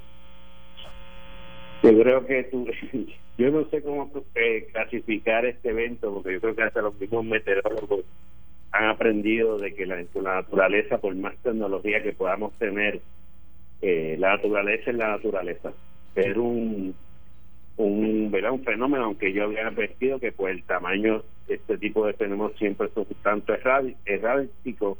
[1.81, 2.67] Yo creo que tú,
[3.37, 7.23] yo no sé cómo eh, clasificar este evento, porque yo creo que hasta los mismos
[7.23, 8.03] meteorólogos
[8.73, 12.99] han aprendido de que la, naturaleza, por más tecnología que podamos tener,
[13.81, 15.71] eh, la naturaleza es la naturaleza.
[16.15, 16.95] Es un,
[17.77, 18.51] un, ¿verdad?
[18.51, 22.89] un fenómeno, aunque yo había advertido que por el tamaño este tipo de fenómenos siempre
[22.93, 23.53] son tanto
[24.05, 24.97] erráticos,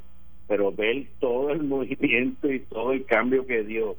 [0.48, 3.96] pero ver todo el movimiento y todo el cambio que dio,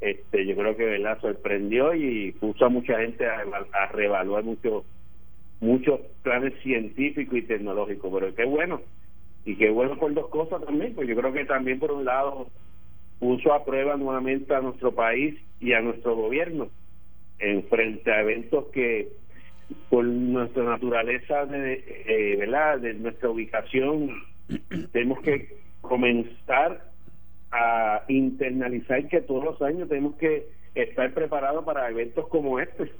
[0.00, 4.84] este yo creo que verdad sorprendió y puso a mucha gente a, a reevaluar mucho
[5.60, 8.80] muchos planes científicos y tecnológicos, pero qué bueno,
[9.44, 12.48] y qué bueno por dos cosas también, pues yo creo que también por un lado
[13.20, 16.68] puso a prueba nuevamente a nuestro país y a nuestro gobierno
[17.38, 19.08] en frente a eventos que
[19.88, 22.80] por nuestra naturaleza de, eh, ¿verdad?
[22.80, 24.10] de nuestra ubicación
[24.92, 26.90] tenemos que comenzar
[27.52, 32.90] a internalizar que todos los años tenemos que estar preparados para eventos como este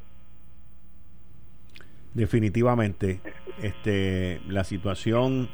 [2.14, 3.20] Definitivamente,
[3.62, 5.48] este, la situación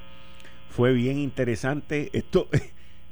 [0.70, 2.08] fue bien interesante.
[2.14, 2.48] Esto,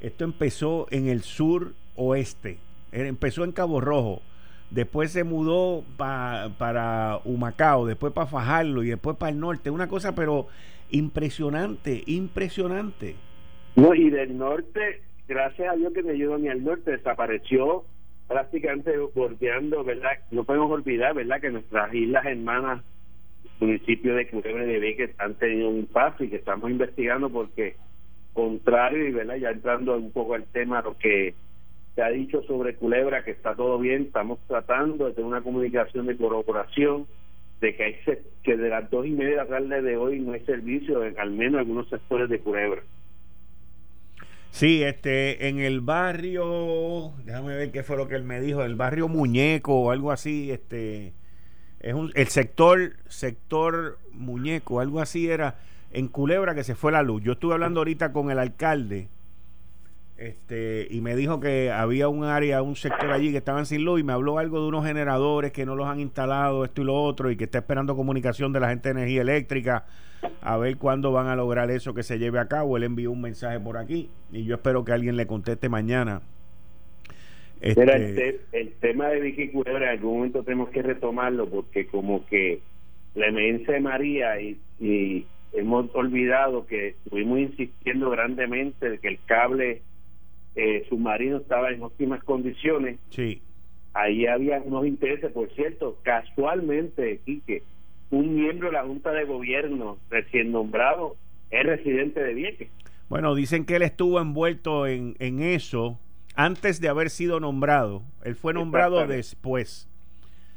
[0.00, 2.58] esto empezó en el sur oeste,
[2.92, 4.22] empezó en Cabo Rojo,
[4.70, 9.70] después se mudó para Humacao, después para Fajarlo y después para el norte.
[9.70, 10.48] Una cosa, pero
[10.90, 13.16] impresionante, impresionante.
[13.76, 17.84] No, y del norte, gracias a Dios que me ayudó ni al norte, desapareció
[18.28, 20.12] prácticamente bordeando, ¿verdad?
[20.30, 21.40] No podemos olvidar, ¿verdad?
[21.40, 22.82] Que nuestras islas hermanas
[23.60, 27.76] municipio de Culebra de Vega han tenido un paso y que estamos investigando porque
[28.34, 31.34] contrario y verdad ya entrando un poco al tema lo que
[31.94, 36.06] se ha dicho sobre Culebra que está todo bien estamos tratando de tener una comunicación
[36.06, 37.06] de corroboración
[37.60, 37.96] de que hay
[38.42, 41.18] que de las dos y media de la tarde de hoy no hay servicio en
[41.18, 42.82] al menos algunos sectores de Culebra.
[44.50, 48.76] Sí, este, en el barrio, déjame ver qué fue lo que él me dijo, el
[48.76, 51.12] barrio Muñeco o algo así, este,
[51.84, 55.56] es un, el sector, sector muñeco, algo así era
[55.94, 57.22] en Culebra que se fue la luz.
[57.22, 59.08] Yo estuve hablando ahorita con el alcalde
[60.16, 64.00] este y me dijo que había un área, un sector allí que estaban sin luz
[64.00, 66.94] y me habló algo de unos generadores que no los han instalado, esto y lo
[66.94, 69.86] otro, y que está esperando comunicación de la gente de energía eléctrica
[70.40, 72.76] a ver cuándo van a lograr eso que se lleve a cabo.
[72.76, 76.22] Él envió un mensaje por aquí y yo espero que alguien le conteste mañana
[77.64, 78.40] este...
[78.52, 82.60] el, tema de Vicky Culebra en algún momento tenemos que retomarlo porque como que
[83.14, 89.82] la emergencia de María y, hemos olvidado que estuvimos insistiendo grandemente de que el cable
[90.56, 92.98] eh, submarino estaba en óptimas condiciones.
[93.10, 93.40] Sí.
[93.92, 97.62] Ahí había unos intereses, por cierto, casualmente, Quique,
[98.10, 101.16] un miembro de la Junta de Gobierno recién nombrado
[101.50, 102.68] es residente de Vieques.
[103.08, 105.98] Bueno, dicen que él estuvo envuelto en, en eso
[106.34, 108.02] antes de haber sido nombrado.
[108.24, 109.88] Él fue nombrado después.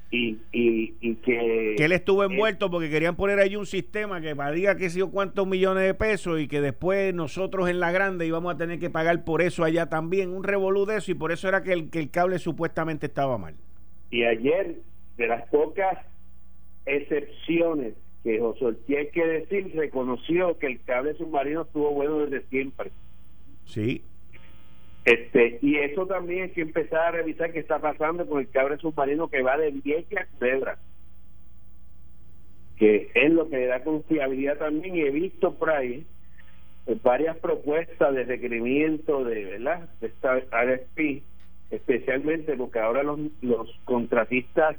[0.10, 4.34] Y, y, y que, que él estuvo envuelto porque querían poner ahí un sistema que
[4.34, 8.26] valía que sé yo cuántos millones de pesos y que después nosotros en la grande
[8.26, 11.34] íbamos a tener que pagar por eso allá también, un revolú de eso y por
[11.34, 13.56] eso era que el, que el cable supuestamente estaba mal.
[14.10, 14.78] Y ayer,
[15.18, 15.98] de las pocas
[16.86, 17.94] excepciones
[18.24, 22.92] que José Ortiz, hay que decir, reconoció que el cable submarino estuvo bueno desde siempre.
[23.66, 24.04] Sí,
[25.08, 28.76] este, y eso también hay que empezar a revisar qué está pasando con el cable
[28.76, 30.78] submarino que va de Vieques a Culebra,
[32.76, 34.98] que es lo que le da confiabilidad también.
[34.98, 36.06] Y he visto por ahí
[36.88, 39.88] eh, varias propuestas de requerimiento de, ¿verdad?
[40.02, 41.24] de esta RFP,
[41.72, 44.76] especialmente porque ahora los, los contratistas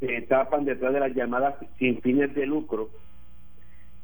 [0.00, 2.88] se tapan detrás de las llamadas sin fines de lucro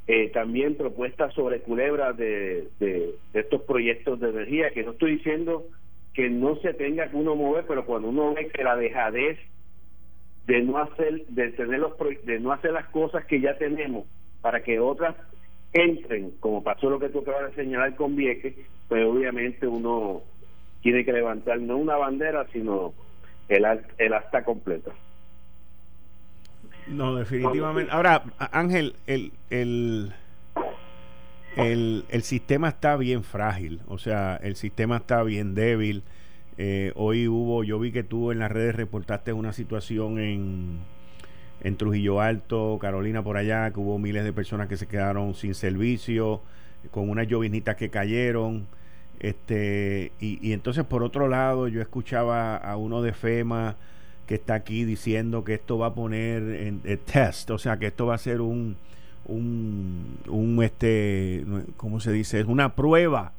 [0.07, 5.64] eh, también propuestas sobre culebras de, de, estos proyectos de energía, que no estoy diciendo
[6.12, 9.38] que no se tenga que uno mover, pero cuando uno ve que la dejadez
[10.46, 11.92] de no hacer, de tener los
[12.24, 14.07] de no hacer las cosas que ya tenemos
[14.40, 15.14] para que otras
[15.72, 18.55] entren, como pasó lo que tú acabas de señalar con Vieques,
[18.88, 20.22] pues obviamente uno
[20.82, 22.92] tiene que levantar no una bandera, sino
[23.48, 23.64] el,
[23.98, 24.92] el acta completa.
[26.87, 27.93] No, definitivamente.
[27.93, 30.12] Ahora, Ángel, el, el,
[31.57, 36.03] el, el sistema está bien frágil, o sea, el sistema está bien débil.
[36.59, 40.80] Eh, hoy hubo, yo vi que tú en las redes reportaste una situación en,
[41.62, 45.55] en Trujillo Alto, Carolina por allá, que hubo miles de personas que se quedaron sin
[45.55, 46.43] servicio,
[46.91, 48.66] con unas llovinitas que cayeron.
[49.20, 53.76] Este, y, y entonces por otro lado yo escuchaba a uno de FEMA
[54.27, 58.07] que está aquí diciendo que esto va a poner en, test, o sea, que esto
[58.07, 58.77] va a ser un,
[59.27, 61.45] un, un este,
[61.77, 62.41] ¿cómo se dice?
[62.41, 63.33] Es una prueba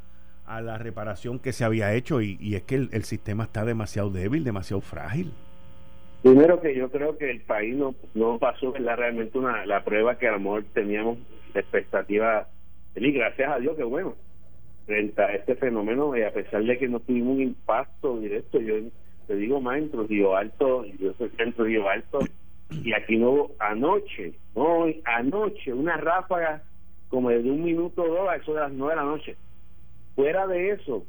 [0.46, 4.44] a la reparación que se había hecho y, es que el, sistema está demasiado débil,
[4.44, 5.32] demasiado frágil.
[6.22, 8.98] Primero que yo creo que el país no, no pasó ¿verdad?
[8.98, 11.18] realmente una, la prueba que a lo mejor teníamos
[11.54, 12.48] expectativa
[12.96, 14.16] y gracias a Dios que bueno
[14.86, 18.76] frente a este fenómeno y a pesar de que no tuvimos un impacto directo yo
[19.28, 22.20] te digo más en Trujillo Alto, yo soy en Trujillo Alto,
[22.70, 26.64] y aquí no anoche, hoy, anoche, una ráfaga
[27.10, 29.36] como de un minuto o dos a eso de las nueve de la noche.
[30.16, 31.06] Fuera de eso,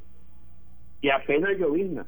[1.01, 2.07] y apenas llovizna.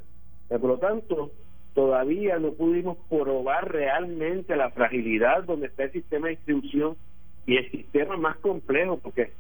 [0.49, 1.31] Por lo tanto,
[1.75, 6.97] todavía no pudimos probar realmente la fragilidad donde está el sistema de distribución
[7.47, 9.33] y el sistema más complejo, porque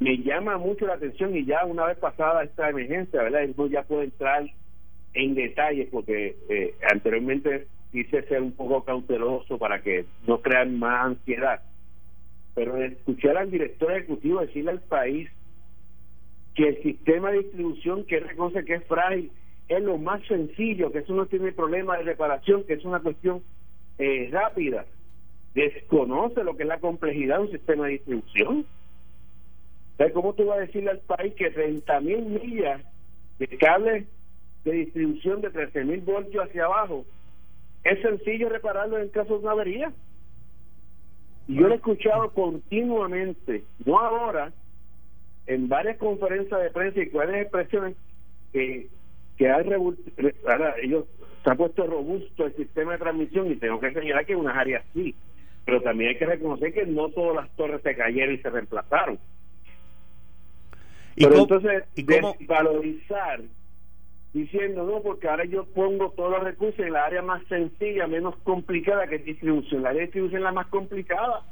[0.00, 3.48] me llama mucho la atención y ya una vez pasada esta emergencia, ¿verdad?
[3.56, 4.44] No ya puede entrar
[5.14, 11.06] en detalle porque eh, anteriormente quise ser un poco cauteloso para que no crean más
[11.06, 11.62] ansiedad.
[12.54, 15.30] Pero escuchar al director ejecutivo decirle al país
[16.54, 19.30] que el sistema de distribución que reconoce que es frágil
[19.68, 23.42] es lo más sencillo, que eso no tiene problema de reparación, que es una cuestión
[23.98, 24.84] eh, rápida.
[25.54, 28.66] Desconoce lo que es la complejidad de un sistema de distribución.
[30.12, 32.82] ¿cómo tú vas a decirle al país que 30 mil millas
[33.38, 34.06] de cables
[34.64, 37.04] de distribución de 13.000 voltios hacia abajo,
[37.84, 39.92] es sencillo repararlo en caso de una avería.
[41.46, 44.52] Y yo lo he escuchado continuamente, no ahora,
[45.46, 47.96] en varias conferencias de prensa y varias expresiones
[48.52, 48.88] que,
[49.36, 49.70] que hay
[50.46, 51.04] ahora ellos
[51.42, 54.56] se ha puesto robusto el sistema de transmisión y tengo que señalar que en unas
[54.56, 55.14] áreas sí,
[55.66, 59.18] pero también hay que reconocer que no todas las torres se cayeron y se reemplazaron.
[61.16, 63.40] ¿Y pero entonces, ¿y valorizar
[64.34, 68.36] diciendo, no, porque ahora yo pongo todos los recursos en la área más sencilla, menos
[68.42, 69.84] complicada que es distribución.
[69.84, 71.44] La área de distribución es la más complicada.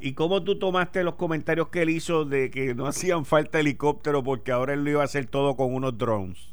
[0.00, 4.24] ¿Y cómo tú tomaste los comentarios que él hizo de que no hacían falta helicóptero
[4.24, 6.52] porque ahora él lo iba a hacer todo con unos drones?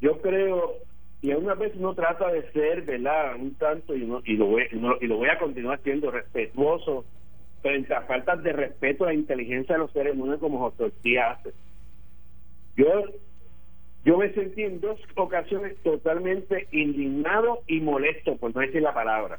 [0.00, 0.72] Yo creo,
[1.22, 3.36] y a una vez uno trata de ser, ¿verdad?
[3.36, 4.64] Un tanto, y, no, y, lo, voy,
[5.00, 7.04] y lo voy a continuar siendo respetuoso
[7.62, 11.18] frente a faltas de respeto a la inteligencia de los seres humanos como José Ortiz
[11.18, 11.52] hace.
[12.76, 13.04] Yo
[14.04, 19.38] yo me sentí en dos ocasiones totalmente indignado y molesto, por no decir la palabra.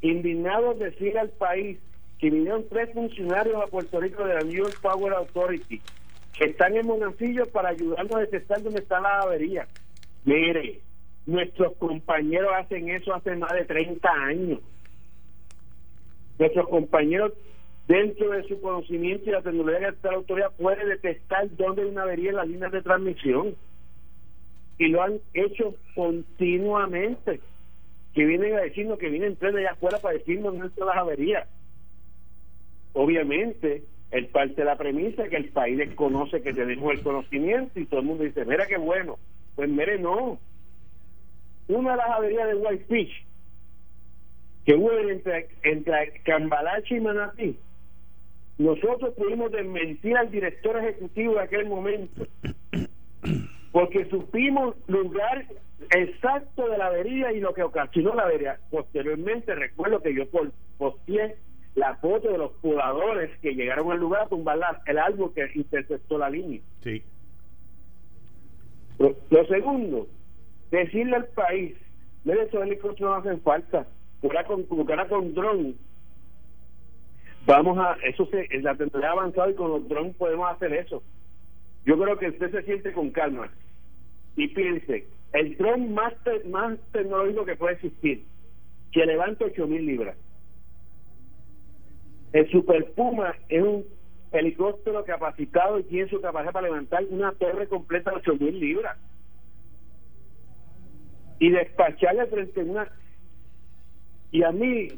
[0.00, 1.78] Indignado decir al país
[2.18, 5.80] que vinieron tres funcionarios a Puerto Rico de la New York Power Authority
[6.38, 9.68] que están en Monancillo para ayudarnos a detectar dónde está la avería.
[10.24, 10.80] Mire,
[11.26, 14.60] nuestros compañeros hacen eso hace más de 30 años.
[16.38, 17.32] Nuestros compañeros
[17.88, 22.02] dentro de su conocimiento y la tecnología que la autoridad puede detectar dónde hay una
[22.02, 23.56] avería en las líneas de transmisión.
[24.78, 27.40] Y lo han hecho continuamente.
[28.14, 30.96] Que vienen a decirnos que vienen tres de allá afuera para decirnos dónde están las
[30.96, 31.48] averías.
[32.92, 37.86] Obviamente, el parte de la premisa que el país desconoce que tenemos el conocimiento y
[37.86, 39.18] todo el mundo dice, mira qué bueno.
[39.56, 40.38] Pues mire, no.
[41.68, 43.26] Una de las averías de Whitefish
[44.66, 47.56] que hubo entre, entre Cambalache y Manatí
[48.58, 52.26] nosotros pudimos desmentir al director ejecutivo de aquel momento,
[53.72, 55.46] porque supimos lugar
[55.90, 58.58] exacto de la avería y lo que ocasionó la avería.
[58.70, 60.24] Posteriormente recuerdo que yo
[60.78, 61.36] posteé
[61.74, 66.18] la foto de los pobladores que llegaron al lugar a tumbar el árbol que interceptó
[66.18, 66.60] la línea.
[66.82, 67.02] Sí.
[68.98, 70.06] Lo, segundo,
[70.70, 71.74] decirle al país,
[72.24, 73.86] mire, esos helicópteros no hacen falta,
[74.46, 75.74] con, con dron
[77.46, 81.02] vamos a, eso se, la tecnología ha avanzado y con los drones podemos hacer eso.
[81.84, 83.50] Yo creo que usted se siente con calma
[84.36, 86.14] y piense, el drone más,
[86.48, 88.24] más tecnológico que puede existir,
[88.92, 90.16] que levanta 8000 libras.
[92.32, 93.84] El Super Puma es un
[94.32, 98.98] helicóptero capacitado y tiene su capacidad para levantar una torre completa de 8.000 libras.
[101.38, 102.88] Y despacharle frente a una...
[104.30, 104.88] Y a mí,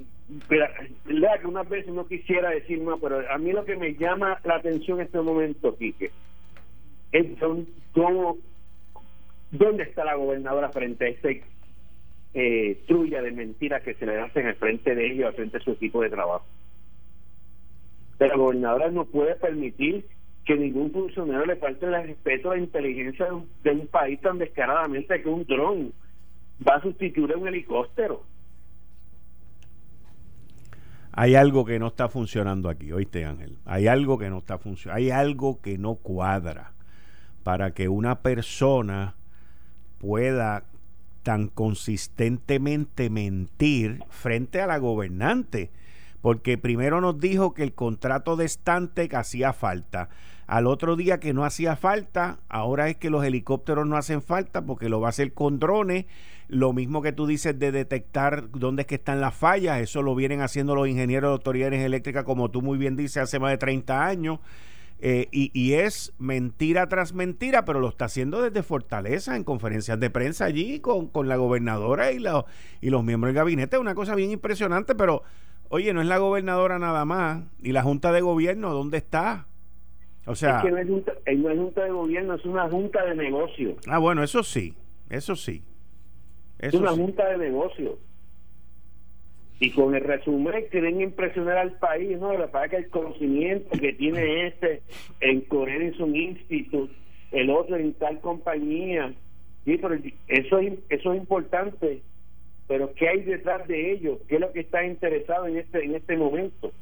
[1.07, 4.41] lea que unas veces no quisiera decir más, pero a mí lo que me llama
[4.45, 6.11] la atención en este momento, Quique,
[7.12, 7.27] es
[7.93, 8.39] cómo,
[9.51, 11.43] dónde está la gobernadora frente a este
[12.35, 15.64] eh, trulla de mentiras que se le hacen al frente de ellos, al frente de
[15.64, 16.47] su equipo de trabajo.
[18.18, 20.05] Pero la gobernadora no puede permitir
[20.45, 23.27] que ningún funcionario le falte el respeto a la inteligencia
[23.62, 25.93] de un, país tan descaradamente que un dron
[26.66, 28.22] va a sustituir a un helicóptero.
[31.17, 33.59] Hay algo que no está funcionando aquí, oíste Ángel.
[33.65, 34.99] Hay algo que no está funcionando.
[34.99, 36.73] Hay algo que no cuadra
[37.43, 39.15] para que una persona
[39.99, 40.65] pueda
[41.23, 45.71] tan consistentemente mentir frente a la gobernante
[46.25, 50.09] porque primero nos dijo que el contrato de Stantec hacía falta.
[50.47, 54.62] Al otro día que no hacía falta, ahora es que los helicópteros no hacen falta
[54.62, 56.07] porque lo va a hacer con drones.
[56.49, 60.14] Lo mismo que tú dices de detectar dónde es que están las fallas, eso lo
[60.14, 63.59] vienen haciendo los ingenieros de autoridades eléctricas, como tú muy bien dices, hace más de
[63.59, 64.38] 30 años.
[65.01, 70.09] Eh, y, es mentira tras mentira, pero lo está haciendo desde Fortaleza, en conferencias de
[70.09, 72.24] prensa allí, con, con la gobernadora y,
[72.80, 73.76] y los miembros del gabinete.
[73.76, 75.22] Una cosa bien impresionante, pero
[75.74, 77.42] Oye, no es la gobernadora nada más.
[77.61, 79.47] ¿Y la Junta de Gobierno dónde está?
[80.26, 80.59] O sea...
[80.59, 83.14] Es que no es, junta, eh, no es junta de gobierno, es una junta de
[83.14, 83.76] negocio.
[83.88, 84.74] Ah, bueno, eso sí,
[85.11, 85.62] eso sí.
[86.59, 87.99] Es una junta de negocio.
[89.61, 92.33] Y con el resumen quieren impresionar al país, ¿no?
[92.33, 94.83] La verdad que el conocimiento que tiene este
[95.21, 96.93] en Corea es un instituto,
[97.31, 99.15] el otro en tal compañía.
[99.65, 99.95] Sí, pero
[100.29, 102.03] eso es, eso es importante
[102.67, 104.19] pero ¿qué hay detrás de ellos?
[104.29, 106.73] ¿Qué es lo que está interesado en este en este momento?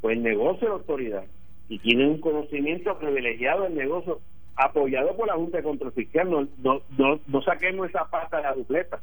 [0.00, 1.24] Pues el negocio de la autoridad
[1.68, 4.20] y tienen un conocimiento privilegiado del negocio
[4.54, 6.30] apoyado por la Junta de Control Fiscal.
[6.30, 9.00] No, no, no, no saquemos esa pata de la dupleta.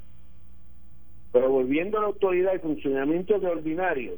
[1.31, 4.17] Pero volviendo a la autoridad y funcionamiento de ordinario,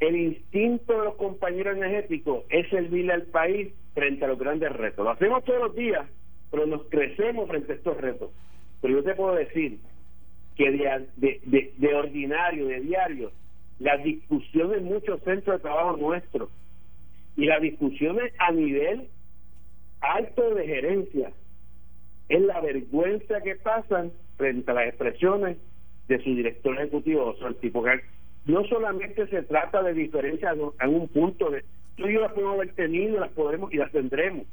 [0.00, 5.04] el instinto de los compañeros energéticos es servirle al país frente a los grandes retos.
[5.04, 6.06] Lo hacemos todos los días,
[6.50, 8.30] pero nos crecemos frente a estos retos.
[8.82, 9.78] Pero yo te puedo decir
[10.54, 10.70] que
[11.16, 13.32] de, de, ordinario, de diario,
[13.78, 16.50] las discusiones en muchos centros de trabajo nuestros
[17.36, 19.08] y las discusiones a nivel
[20.00, 21.32] alto de gerencia
[22.28, 25.56] es la vergüenza que pasan frente a las expresiones
[26.08, 28.00] de su director ejecutivo o el tipo que
[28.46, 31.64] no solamente se trata de diferencias en un punto de
[31.96, 34.46] tú y yo las podemos haber tenido las podremos y las tendremos.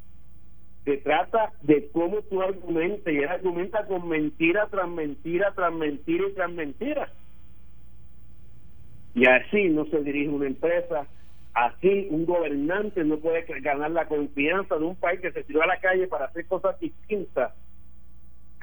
[0.84, 6.28] Se trata de cómo tú argumentas y él argumenta con mentira tras mentira tras mentira
[6.28, 7.10] y tras mentira.
[9.14, 11.08] Y así no se dirige una empresa
[11.54, 15.68] así un gobernante no puede ganar la confianza de un país que se tiró a
[15.68, 17.54] la calle para hacer cosas distintas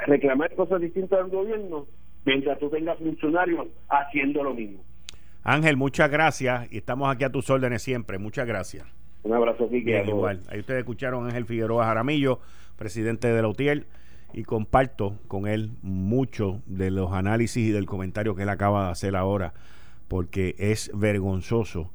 [0.07, 1.87] reclamar cosas distintas al gobierno
[2.25, 4.83] mientras tú tengas funcionarios haciendo lo mismo
[5.43, 8.19] Ángel, muchas gracias y estamos aquí a tus órdenes siempre.
[8.19, 8.87] Muchas gracias.
[9.23, 10.03] Un abrazo, Quique.
[10.07, 10.43] igual.
[10.49, 12.41] Ahí ustedes escucharon a Ángel Figueroa Jaramillo,
[12.77, 13.87] presidente de la UTIER,
[14.33, 18.93] y comparto con él mucho de los análisis y del comentario que él acaba de
[18.93, 19.55] hacer ahora,
[20.09, 21.91] porque es vergonzoso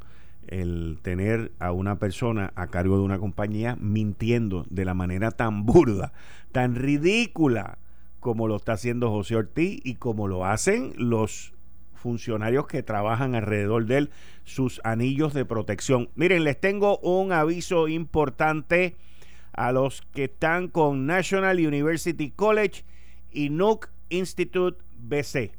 [0.48, 5.66] el tener a una persona a cargo de una compañía mintiendo de la manera tan
[5.66, 6.14] burda,
[6.52, 7.78] tan ridícula
[8.26, 11.54] como lo está haciendo José Ortiz y como lo hacen los
[11.94, 14.10] funcionarios que trabajan alrededor de él,
[14.46, 16.10] sus anillos de protección.
[16.16, 18.96] Miren, les tengo un aviso importante
[19.54, 22.84] a los que están con National University College
[23.32, 25.52] y Nook Institute BC.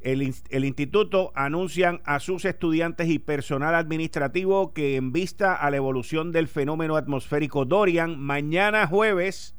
[0.00, 5.76] El, el, instituto anuncian a sus estudiantes y personal administrativo que en vista a la
[5.76, 9.55] evolución del fenómeno atmosférico Dorian, mañana jueves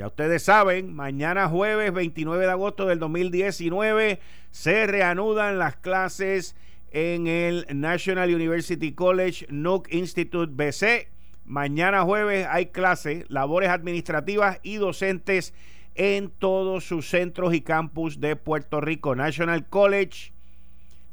[0.00, 4.18] ya ustedes saben, mañana jueves 29 de agosto del 2019
[4.50, 6.56] se reanudan las clases
[6.90, 11.10] en el National University College Nook Institute BC.
[11.44, 15.52] Mañana jueves hay clases, labores administrativas y docentes
[15.94, 19.14] en todos sus centros y campus de Puerto Rico.
[19.14, 20.32] National College,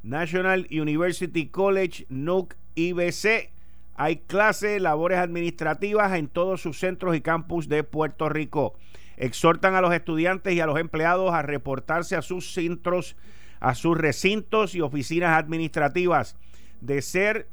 [0.02, 3.57] National University College, Nook IBC
[3.98, 8.76] hay clases, labores administrativas en todos sus centros y campus de Puerto Rico.
[9.18, 13.16] Exhortan a los estudiantes y a los empleados a reportarse a sus centros,
[13.60, 16.36] a sus recintos y oficinas administrativas,
[16.80, 17.48] de ser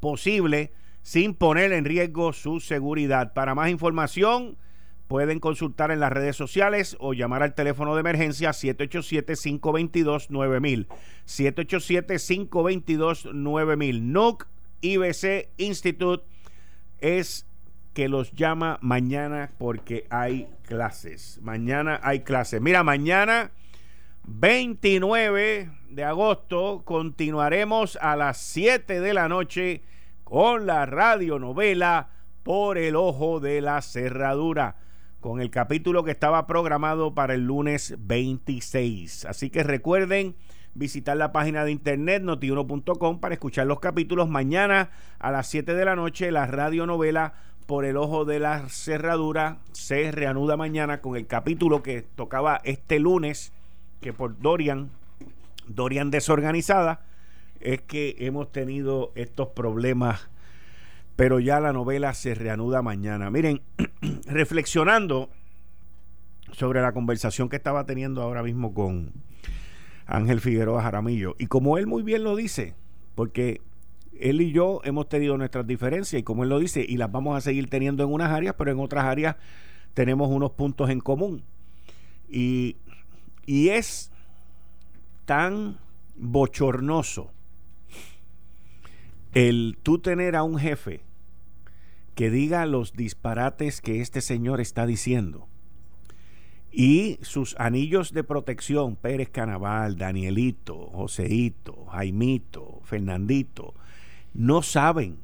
[0.00, 0.72] posible
[1.02, 3.32] sin poner en riesgo su seguridad.
[3.32, 4.56] Para más información,
[5.06, 10.88] pueden consultar en las redes sociales o llamar al teléfono de emergencia 787-522-9000.
[11.26, 14.02] 787-522-9000.
[14.02, 14.48] NUC
[14.80, 16.24] IBC Institute
[16.98, 17.46] es
[17.94, 21.40] que los llama mañana porque hay clases.
[21.42, 22.60] Mañana hay clases.
[22.60, 23.50] Mira, mañana
[24.24, 29.82] 29 de agosto continuaremos a las 7 de la noche
[30.24, 32.10] con la radionovela
[32.42, 34.76] Por el Ojo de la Cerradura
[35.20, 39.26] con el capítulo que estaba programado para el lunes 26.
[39.26, 40.34] Así que recuerden
[40.74, 44.28] visitar la página de internet notiuno.com para escuchar los capítulos.
[44.28, 47.34] Mañana a las 7 de la noche la radionovela
[47.66, 52.98] por el ojo de la cerradura se reanuda mañana con el capítulo que tocaba este
[52.98, 53.52] lunes,
[54.00, 54.90] que por Dorian,
[55.66, 57.02] Dorian desorganizada,
[57.60, 60.28] es que hemos tenido estos problemas
[61.20, 63.28] pero ya la novela se reanuda mañana.
[63.28, 63.60] Miren,
[64.26, 65.28] reflexionando
[66.52, 69.12] sobre la conversación que estaba teniendo ahora mismo con
[70.10, 72.74] Ángel Figueroa Jaramillo, y como él muy bien lo dice,
[73.14, 73.60] porque
[74.18, 77.36] él y yo hemos tenido nuestras diferencias, y como él lo dice, y las vamos
[77.36, 79.36] a seguir teniendo en unas áreas, pero en otras áreas
[79.94, 81.42] tenemos unos puntos en común.
[82.28, 82.76] Y,
[83.46, 84.10] y es
[85.24, 85.78] tan
[86.16, 87.30] bochornoso
[89.32, 91.02] el tú tener a un jefe
[92.14, 95.49] que diga los disparates que este señor está diciendo.
[96.72, 103.74] Y sus anillos de protección, Pérez Canaval, Danielito, Joseito, Jaimito, Fernandito,
[104.34, 105.18] no saben.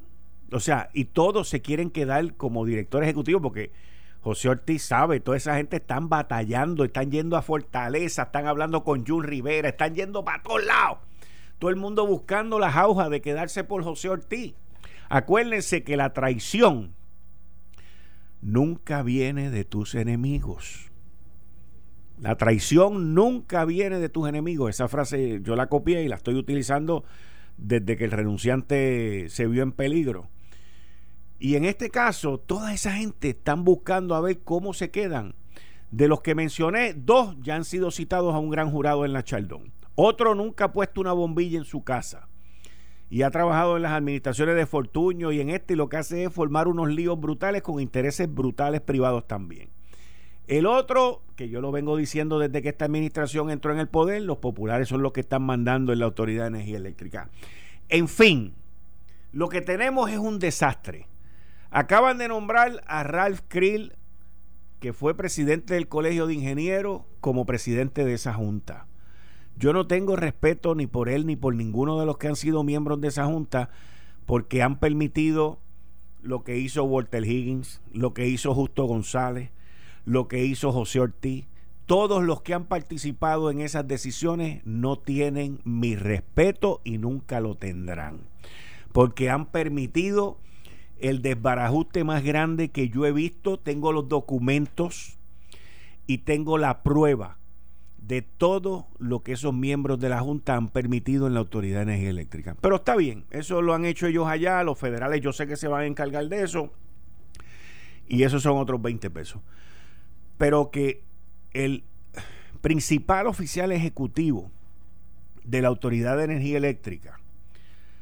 [0.51, 3.71] O sea, y todos se quieren quedar como director ejecutivo porque
[4.21, 9.05] José Ortiz sabe, toda esa gente están batallando, están yendo a Fortaleza, están hablando con
[9.05, 10.99] Jun Rivera, están yendo para todos lados.
[11.59, 14.53] Todo el mundo buscando las aujas de quedarse por José Ortiz.
[15.09, 16.93] Acuérdense que la traición
[18.41, 20.91] nunca viene de tus enemigos.
[22.19, 24.71] La traición nunca viene de tus enemigos.
[24.71, 27.03] Esa frase yo la copié y la estoy utilizando
[27.57, 30.29] desde que el renunciante se vio en peligro.
[31.39, 35.35] Y en este caso, toda esa gente están buscando a ver cómo se quedan.
[35.91, 39.23] De los que mencioné, dos ya han sido citados a un gran jurado en la
[39.23, 39.71] Chaldón.
[39.95, 42.27] Otro nunca ha puesto una bombilla en su casa
[43.09, 46.25] y ha trabajado en las administraciones de Fortuño y en este y lo que hace
[46.25, 49.69] es formar unos líos brutales con intereses brutales privados también.
[50.47, 54.21] El otro, que yo lo vengo diciendo desde que esta administración entró en el poder,
[54.21, 57.29] los populares son los que están mandando en la Autoridad de Energía Eléctrica.
[57.89, 58.53] En fin,
[59.33, 61.07] lo que tenemos es un desastre.
[61.69, 63.93] Acaban de nombrar a Ralph Krill,
[64.79, 68.87] que fue presidente del Colegio de Ingenieros, como presidente de esa junta.
[69.57, 72.63] Yo no tengo respeto ni por él ni por ninguno de los que han sido
[72.63, 73.69] miembros de esa junta
[74.25, 75.59] porque han permitido
[76.21, 79.51] lo que hizo Walter Higgins, lo que hizo Justo González,
[80.07, 81.45] lo que hizo José Ortiz.
[81.85, 87.55] Todos los que han participado en esas decisiones no tienen mi respeto y nunca lo
[87.55, 88.21] tendrán.
[88.93, 90.39] Porque han permitido
[90.97, 93.59] el desbarajuste más grande que yo he visto.
[93.59, 95.17] Tengo los documentos
[96.07, 97.37] y tengo la prueba
[97.97, 101.83] de todo lo que esos miembros de la Junta han permitido en la Autoridad de
[101.83, 102.55] Energía Eléctrica.
[102.61, 105.67] Pero está bien, eso lo han hecho ellos allá, los federales yo sé que se
[105.67, 106.71] van a encargar de eso,
[108.07, 109.41] y esos son otros 20 pesos.
[110.37, 111.03] Pero que
[111.51, 111.83] el
[112.61, 114.51] principal oficial ejecutivo
[115.43, 117.19] de la Autoridad de Energía Eléctrica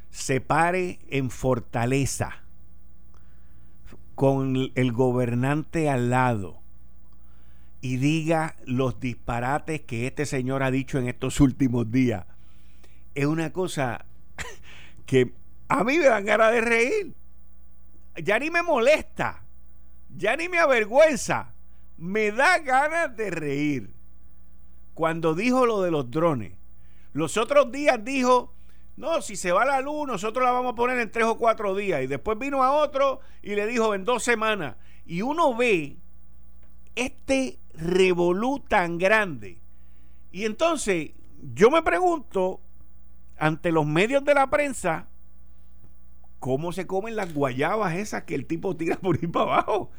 [0.10, 2.42] se pare en Fortaleza
[4.16, 6.62] con el gobernante al lado
[7.82, 12.26] y diga los disparates que este señor ha dicho en estos últimos días.
[13.14, 14.06] Es una cosa
[15.06, 15.34] que
[15.68, 17.14] a mí me dan ganas de reír.
[18.24, 19.44] Ya ni me molesta,
[20.16, 21.54] ya ni me avergüenza,
[21.98, 23.94] me da ganas de reír.
[24.94, 26.54] Cuando dijo lo de los drones,
[27.14, 28.54] los otros días dijo,
[28.98, 31.76] no, si se va la luz, nosotros la vamos a poner en tres o cuatro
[31.76, 32.02] días.
[32.02, 34.76] Y después vino a otro y le dijo en dos semanas.
[35.06, 35.98] Y uno ve
[36.96, 39.60] este revolú tan grande.
[40.32, 41.12] Y entonces
[41.54, 42.62] yo me pregunto,
[43.38, 45.08] ante los medios de la prensa,
[46.40, 49.92] ¿cómo se comen las guayabas esas que el tipo tira por ahí para abajo?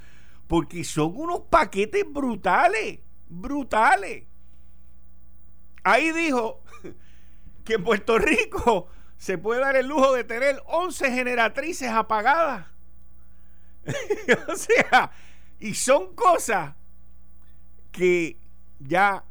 [0.46, 4.24] Porque son unos paquetes brutales, brutales.
[5.82, 6.62] Ahí dijo
[7.64, 12.66] que en Puerto Rico se puede dar el lujo de tener 11 generatrices apagadas.
[14.48, 15.12] o sea,
[15.60, 16.74] y son cosas
[17.92, 18.36] que
[18.80, 19.24] ya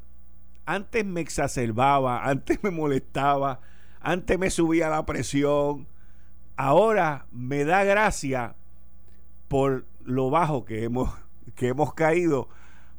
[0.65, 3.59] antes me exacerbaba, antes me molestaba,
[3.99, 5.87] antes me subía la presión,
[6.55, 8.55] ahora me da gracia
[9.47, 11.13] por lo bajo que hemos
[11.55, 12.49] que hemos caído,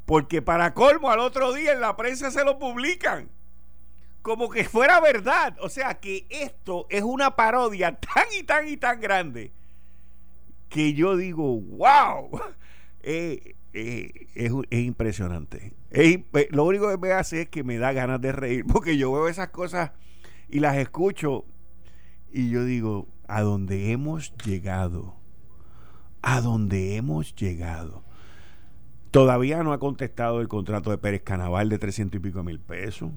[0.06, 3.28] porque para colmo al otro día en la prensa se lo publican.
[4.22, 5.56] Como que fuera verdad.
[5.60, 9.52] O sea que esto es una parodia tan y tan y tan grande
[10.68, 12.40] que yo digo, wow.
[13.08, 15.74] Eh, eh, es, impresionante.
[15.92, 19.12] Eh, lo único que me hace es que me da ganas de reír, porque yo
[19.12, 19.92] veo esas cosas
[20.48, 21.44] y las escucho
[22.32, 25.14] y yo digo, a dónde hemos llegado,
[26.26, 28.02] a dónde hemos llegado.
[29.12, 33.12] Todavía no ha contestado el contrato de Pérez Canaval de 300 y pico mil pesos.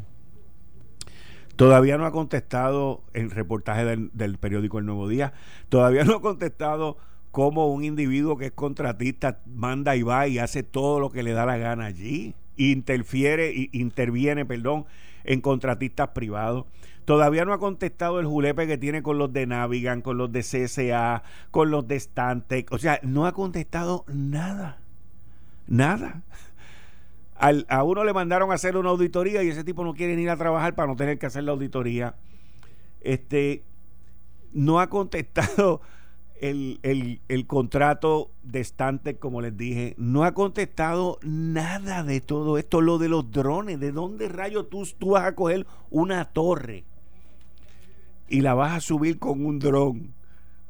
[1.56, 5.34] Todavía no ha contestado el reportaje del, del periódico El Nuevo Día.
[5.70, 6.98] Todavía no ha contestado
[7.32, 11.32] cómo un individuo que es contratista manda y va y hace todo lo que le
[11.32, 12.36] da la gana allí.
[12.58, 14.86] Interfiere, interviene, perdón,
[15.24, 16.66] en contratistas privados.
[17.10, 20.42] Todavía no ha contestado el julepe que tiene con los de Navigan, con los de
[20.42, 22.72] CSA, con los de Stantec.
[22.72, 24.78] O sea, no ha contestado nada.
[25.66, 26.22] Nada.
[27.34, 30.38] a uno le mandaron a hacer una auditoría y ese tipo no quiere ir a
[30.38, 32.14] trabajar para no tener que hacer la auditoría.
[33.02, 33.64] Este
[34.54, 35.82] no ha contestado
[36.40, 42.60] el, el, el, contrato de Stantec, como les dije, no ha contestado nada de todo
[42.60, 42.82] esto.
[42.82, 46.84] Lo de los drones, ¿de dónde rayo tú, tú vas a coger una torre
[48.30, 50.14] y la vas a subir con un dron.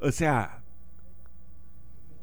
[0.00, 0.62] O sea,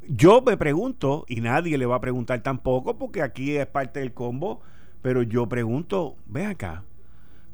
[0.09, 4.13] yo me pregunto, y nadie le va a preguntar tampoco, porque aquí es parte del
[4.13, 4.61] combo,
[5.01, 6.83] pero yo pregunto, ve acá,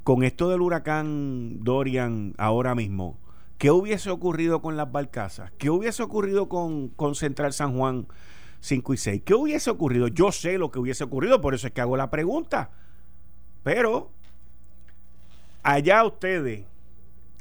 [0.03, 3.17] con esto del huracán Dorian ahora mismo,
[3.57, 5.51] ¿qué hubiese ocurrido con las barcazas?
[5.57, 8.07] ¿Qué hubiese ocurrido con, con Central San Juan
[8.61, 9.21] 5 y 6?
[9.25, 10.07] ¿Qué hubiese ocurrido?
[10.07, 12.71] Yo sé lo que hubiese ocurrido, por eso es que hago la pregunta.
[13.63, 14.11] Pero,
[15.63, 16.65] allá ustedes